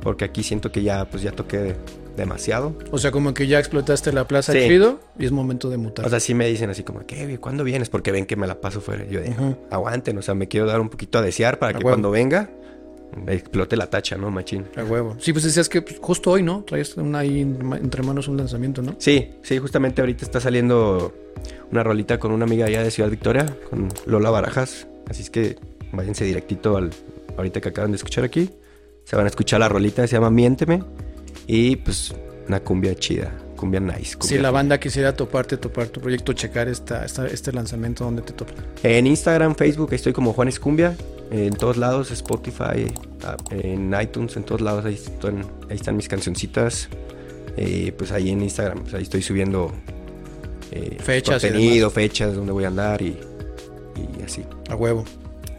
Porque 0.08 0.24
aquí 0.24 0.42
siento 0.42 0.72
que 0.72 0.84
ya, 0.84 1.04
pues 1.10 1.22
ya 1.22 1.34
toqué 1.34 1.76
demasiado. 2.16 2.74
O 2.92 2.98
sea, 2.98 3.12
como 3.12 3.34
que 3.34 3.46
ya 3.46 3.60
explotaste 3.60 4.14
la 4.14 4.26
plaza 4.26 4.54
Sí. 4.54 4.60
chido 4.66 5.02
y 5.20 5.26
es 5.26 5.34
momento 5.34 5.70
de 5.70 5.76
mutar. 5.76 6.06
O 6.06 6.10
sea, 6.10 6.22
sí 6.22 6.34
me 6.34 6.48
dicen 6.48 6.70
así 6.70 6.84
como, 6.84 7.06
¿qué? 7.06 7.38
¿Cuándo 7.40 7.66
vienes? 7.66 7.90
Porque 7.90 8.14
ven 8.14 8.26
que 8.26 8.38
me 8.38 8.48
la 8.48 8.62
paso 8.62 8.80
fuera. 8.80 9.04
Yo 9.06 9.20
de, 9.20 9.32
Ujú. 9.32 9.58
aguanten, 9.70 10.18
o 10.18 10.22
sea, 10.22 10.34
me 10.34 10.48
quiero 10.48 10.66
dar 10.66 10.80
un 10.80 10.88
poquito 10.88 11.20
a 11.20 11.22
desear 11.22 11.60
para 11.60 11.72
A 11.72 11.74
que 11.74 11.80
huevo. 11.80 11.90
cuando 11.90 12.10
venga 12.12 12.50
explote 13.28 13.76
la 13.76 13.90
tacha, 13.90 14.16
¿no, 14.16 14.32
machín? 14.32 14.64
A 14.78 14.86
huevo. 14.86 15.18
Sí, 15.20 15.34
pues 15.34 15.44
decías 15.44 15.68
que 15.68 15.82
pues, 15.82 15.98
justo 16.02 16.32
hoy, 16.32 16.42
¿no? 16.42 16.64
Traes 16.64 16.96
una 16.96 17.20
ahí 17.20 17.42
en- 17.42 17.60
entre 17.74 18.02
manos 18.02 18.30
un 18.30 18.38
lanzamiento, 18.38 18.82
¿no? 18.82 18.96
Sí, 19.00 19.34
sí, 19.44 19.58
justamente 19.60 20.00
ahorita 20.02 20.24
está 20.24 20.40
saliendo 20.40 21.14
una 21.70 21.84
rolita 21.84 22.18
con 22.18 22.32
una 22.32 22.46
amiga 22.46 22.66
allá 22.68 22.82
de 22.82 22.92
Ciudad 22.92 23.10
Victoria, 23.10 23.46
con 23.70 23.90
Lola 24.06 24.30
Barajas. 24.30 24.88
Así 25.10 25.22
es 25.24 25.30
que 25.30 25.58
váyanse 25.92 26.24
directito 26.24 26.78
al 26.78 26.92
ahorita 27.36 27.60
que 27.60 27.68
acaban 27.68 27.92
de 27.92 27.98
escuchar 27.98 28.24
aquí. 28.24 28.52
Se 29.08 29.16
van 29.16 29.24
a 29.26 29.30
escuchar 29.30 29.62
la 29.62 29.70
rolita 29.70 30.02
que 30.02 30.10
se 30.10 30.18
llama 30.18 30.30
Miénteme. 30.30 30.84
Y 31.48 31.78
pues 31.78 32.14
una 32.50 32.60
cumbia 32.60 32.94
chida. 32.94 33.32
Cumbia 33.56 33.80
Nice. 33.80 34.18
Si 34.20 34.38
la 34.38 34.52
banda 34.52 34.78
quisiera 34.82 35.16
toparte, 35.16 35.56
topar 35.56 35.88
tu 35.88 36.02
proyecto, 36.02 36.34
checar 36.34 36.68
esta, 36.68 37.06
esta- 37.06 37.26
este 37.28 37.54
lanzamiento, 37.54 38.04
¿dónde 38.04 38.22
te 38.22 38.34
topa? 38.34 38.52
En 38.84 39.08
Instagram, 39.08 39.56
Facebook, 39.56 39.88
ahí 39.92 39.96
estoy 39.96 40.12
como 40.12 40.34
Juanes 40.34 40.60
Cumbia. 40.60 40.94
En 41.32 41.54
todos 41.56 41.78
lados, 41.78 42.12
Spotify, 42.12 42.92
ah, 43.24 43.38
en 43.52 43.96
iTunes, 44.00 44.36
en 44.36 44.44
todos 44.44 44.60
lados, 44.60 44.84
ahí 44.86 44.96
están, 44.96 45.40
ahí 45.70 45.78
están 45.78 45.96
mis 45.96 46.10
cancioncitas. 46.10 46.90
Eh, 47.56 47.94
pues 47.98 48.12
ahí 48.12 48.30
en 48.30 48.42
Instagram, 48.42 48.82
pues 48.82 48.94
ahí 48.94 49.04
estoy 49.04 49.22
subiendo 49.22 49.72
eh, 50.74 50.98
Fechas 51.00 51.42
contenido, 51.42 51.90
fechas, 51.90 52.36
dónde 52.36 52.52
voy 52.52 52.66
a 52.66 52.68
andar 52.68 53.02
y, 53.02 53.18
y 54.20 54.22
así. 54.24 54.44
A 54.70 54.76
huevo. 54.76 55.06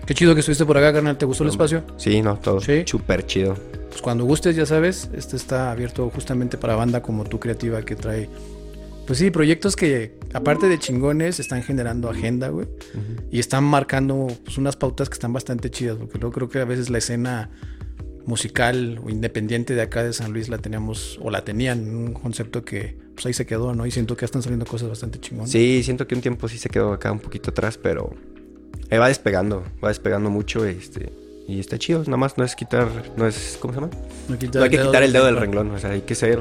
Qué 0.08 0.14
chido 0.14 0.32
que 0.32 0.40
estuviste 0.40 0.64
por 0.64 0.78
acá, 0.78 0.90
carnal. 0.90 1.18
¿Te 1.18 1.26
gustó 1.26 1.44
el 1.44 1.50
espacio? 1.50 1.84
Sí, 1.98 2.22
no, 2.22 2.38
todo 2.38 2.62
Sí. 2.62 2.82
súper 2.86 3.26
chido. 3.26 3.54
Pues 3.90 4.00
cuando 4.00 4.24
gustes, 4.24 4.56
ya 4.56 4.64
sabes, 4.64 5.10
este 5.12 5.36
está 5.36 5.70
abierto 5.70 6.08
justamente 6.08 6.56
para 6.56 6.76
banda 6.76 7.02
como 7.02 7.24
tú 7.24 7.38
creativa 7.38 7.82
que 7.82 7.94
trae, 7.94 8.30
pues 9.06 9.18
sí, 9.18 9.30
proyectos 9.30 9.76
que 9.76 10.14
aparte 10.32 10.66
de 10.66 10.78
chingones 10.78 11.40
están 11.40 11.62
generando 11.62 12.08
agenda, 12.08 12.48
güey, 12.48 12.66
y 13.30 13.38
están 13.38 13.64
marcando 13.64 14.28
pues, 14.46 14.56
unas 14.56 14.76
pautas 14.76 15.10
que 15.10 15.12
están 15.12 15.34
bastante 15.34 15.70
chidas, 15.70 15.98
porque 15.98 16.16
luego 16.16 16.32
creo 16.32 16.48
que 16.48 16.60
a 16.60 16.64
veces 16.64 16.88
la 16.88 16.96
escena 16.96 17.50
musical 18.24 18.98
o 19.04 19.10
independiente 19.10 19.74
de 19.74 19.82
acá 19.82 20.02
de 20.04 20.14
San 20.14 20.32
Luis 20.32 20.48
la 20.48 20.56
teníamos 20.56 21.18
o 21.20 21.30
la 21.30 21.44
tenían, 21.44 21.86
un 21.94 22.14
concepto 22.14 22.64
que 22.64 22.96
pues 23.14 23.26
ahí 23.26 23.34
se 23.34 23.44
quedó, 23.44 23.74
¿no? 23.74 23.84
Y 23.84 23.90
siento 23.90 24.16
que 24.16 24.24
están 24.24 24.40
saliendo 24.40 24.64
cosas 24.64 24.88
bastante 24.88 25.20
chingonas. 25.20 25.50
Sí, 25.50 25.82
siento 25.82 26.06
que 26.06 26.14
un 26.14 26.22
tiempo 26.22 26.48
sí 26.48 26.56
se 26.56 26.70
quedó 26.70 26.94
acá 26.94 27.12
un 27.12 27.18
poquito 27.20 27.50
atrás, 27.50 27.76
pero 27.76 28.14
eh, 28.90 28.98
va 28.98 29.08
despegando, 29.08 29.64
va 29.84 29.88
despegando 29.88 30.30
mucho 30.30 30.64
este 30.64 31.12
y 31.46 31.60
está 31.60 31.78
chido, 31.78 32.00
nada 32.00 32.16
más 32.18 32.36
no 32.36 32.44
es 32.44 32.54
quitar, 32.54 32.88
no 33.16 33.26
es, 33.26 33.56
¿cómo 33.60 33.72
se 33.74 33.80
llama? 33.80 33.90
No, 34.28 34.36
No 34.54 34.62
hay 34.64 34.70
que 34.70 34.78
quitar 34.78 35.02
el 35.02 35.12
dedo 35.12 35.24
del 35.26 35.36
renglón, 35.36 35.70
o 35.70 35.78
sea, 35.78 35.90
hay 35.90 36.02
que 36.02 36.14
ser 36.14 36.40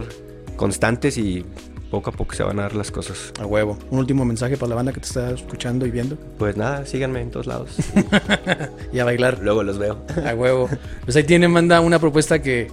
constantes 0.58 1.18
y 1.18 1.46
poco 1.90 2.10
a 2.10 2.14
poco 2.14 2.36
se 2.36 2.44
van 2.44 2.60
a 2.60 2.64
dar 2.64 2.76
las 2.76 2.92
cosas. 2.92 3.32
A 3.40 3.46
huevo. 3.46 3.78
Un 3.90 4.00
último 4.00 4.26
mensaje 4.26 4.58
para 4.58 4.70
la 4.72 4.76
banda 4.76 4.92
que 4.92 5.00
te 5.00 5.06
está 5.08 5.32
escuchando 5.32 5.86
y 5.86 5.92
viendo. 5.92 6.18
Pues 6.38 6.58
nada, 6.58 6.86
síganme 6.86 7.22
en 7.22 7.32
todos 7.32 7.48
lados. 7.48 7.70
Y 8.92 9.00
a 9.00 9.06
bailar. 9.06 9.40
Luego 9.42 9.64
los 9.64 9.78
veo. 9.78 9.98
A 10.26 10.34
huevo. 10.34 10.70
Pues 11.06 11.16
ahí 11.16 11.24
tiene, 11.24 11.48
manda 11.48 11.80
una 11.82 12.00
propuesta 12.00 12.42
que 12.42 12.68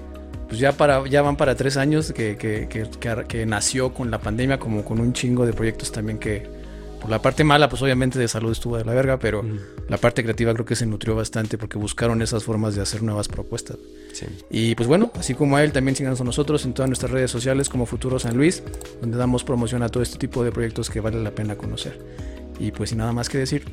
pues 0.49 0.59
ya 0.59 0.73
para 0.73 1.07
ya 1.09 1.23
van 1.23 1.37
para 1.37 1.55
tres 1.55 1.77
años 1.77 2.13
que, 2.13 2.37
que, 2.37 2.67
que, 2.69 2.89
que- 2.99 3.25
que 3.29 3.47
nació 3.47 3.95
con 3.95 4.11
la 4.11 4.19
pandemia, 4.19 4.59
como 4.59 4.85
con 4.85 4.99
un 5.01 5.13
chingo 5.13 5.47
de 5.47 5.53
proyectos 5.53 5.93
también 5.93 6.19
que 6.19 6.47
la 7.09 7.21
parte 7.21 7.45
mala, 7.45 7.69
pues 7.69 7.83
obviamente 7.83 8.19
de 8.19 8.29
salud 8.29 8.53
estuvo 8.53 8.77
de 8.77 8.85
la 8.85 8.95
verga, 8.95 9.19
pero 9.19 9.45
la 9.89 9.99
parte 9.99 10.23
creativa 10.23 10.53
creo 10.55 10.65
que 10.65 10.77
se 10.77 10.87
nutrió 10.87 11.15
bastante 11.15 11.59
porque 11.59 11.79
buscaron 11.79 12.23
esas 12.23 12.45
formas 12.45 12.75
de 12.75 12.83
hacer 12.83 13.03
nuevas 13.03 13.29
propuestas. 13.29 13.79
Sí. 14.13 14.27
Y 14.51 14.75
pues 14.75 14.89
bueno, 14.89 15.11
así 15.19 15.35
como 15.35 15.57
a 15.57 15.65
él, 15.65 15.73
también 15.73 15.97
síganos 15.97 16.21
a 16.21 16.25
nosotros 16.25 16.65
en 16.65 16.75
todas 16.75 16.89
nuestras 16.89 17.11
redes 17.11 17.31
sociales 17.31 17.69
como 17.69 17.87
Futuro 17.87 18.19
San 18.19 18.37
Luis, 18.37 18.63
donde 19.01 19.17
damos 19.17 19.45
promoción 19.45 19.83
a 19.83 19.89
todo 19.89 20.03
este 20.03 20.19
tipo 20.19 20.45
de 20.45 20.53
proyectos 20.53 20.91
que 20.91 21.01
vale 21.01 21.23
la 21.23 21.31
pena 21.31 21.57
conocer. 21.57 21.99
Y 22.59 22.71
pues 22.71 22.91
sin 22.91 22.99
nada 22.99 23.13
más 23.13 23.29
que 23.29 23.39
decir, 23.39 23.65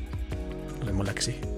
nos 0.78 0.86
vemos 0.86 1.06
la 1.06 1.14
que 1.14 1.22
sigue. 1.22 1.51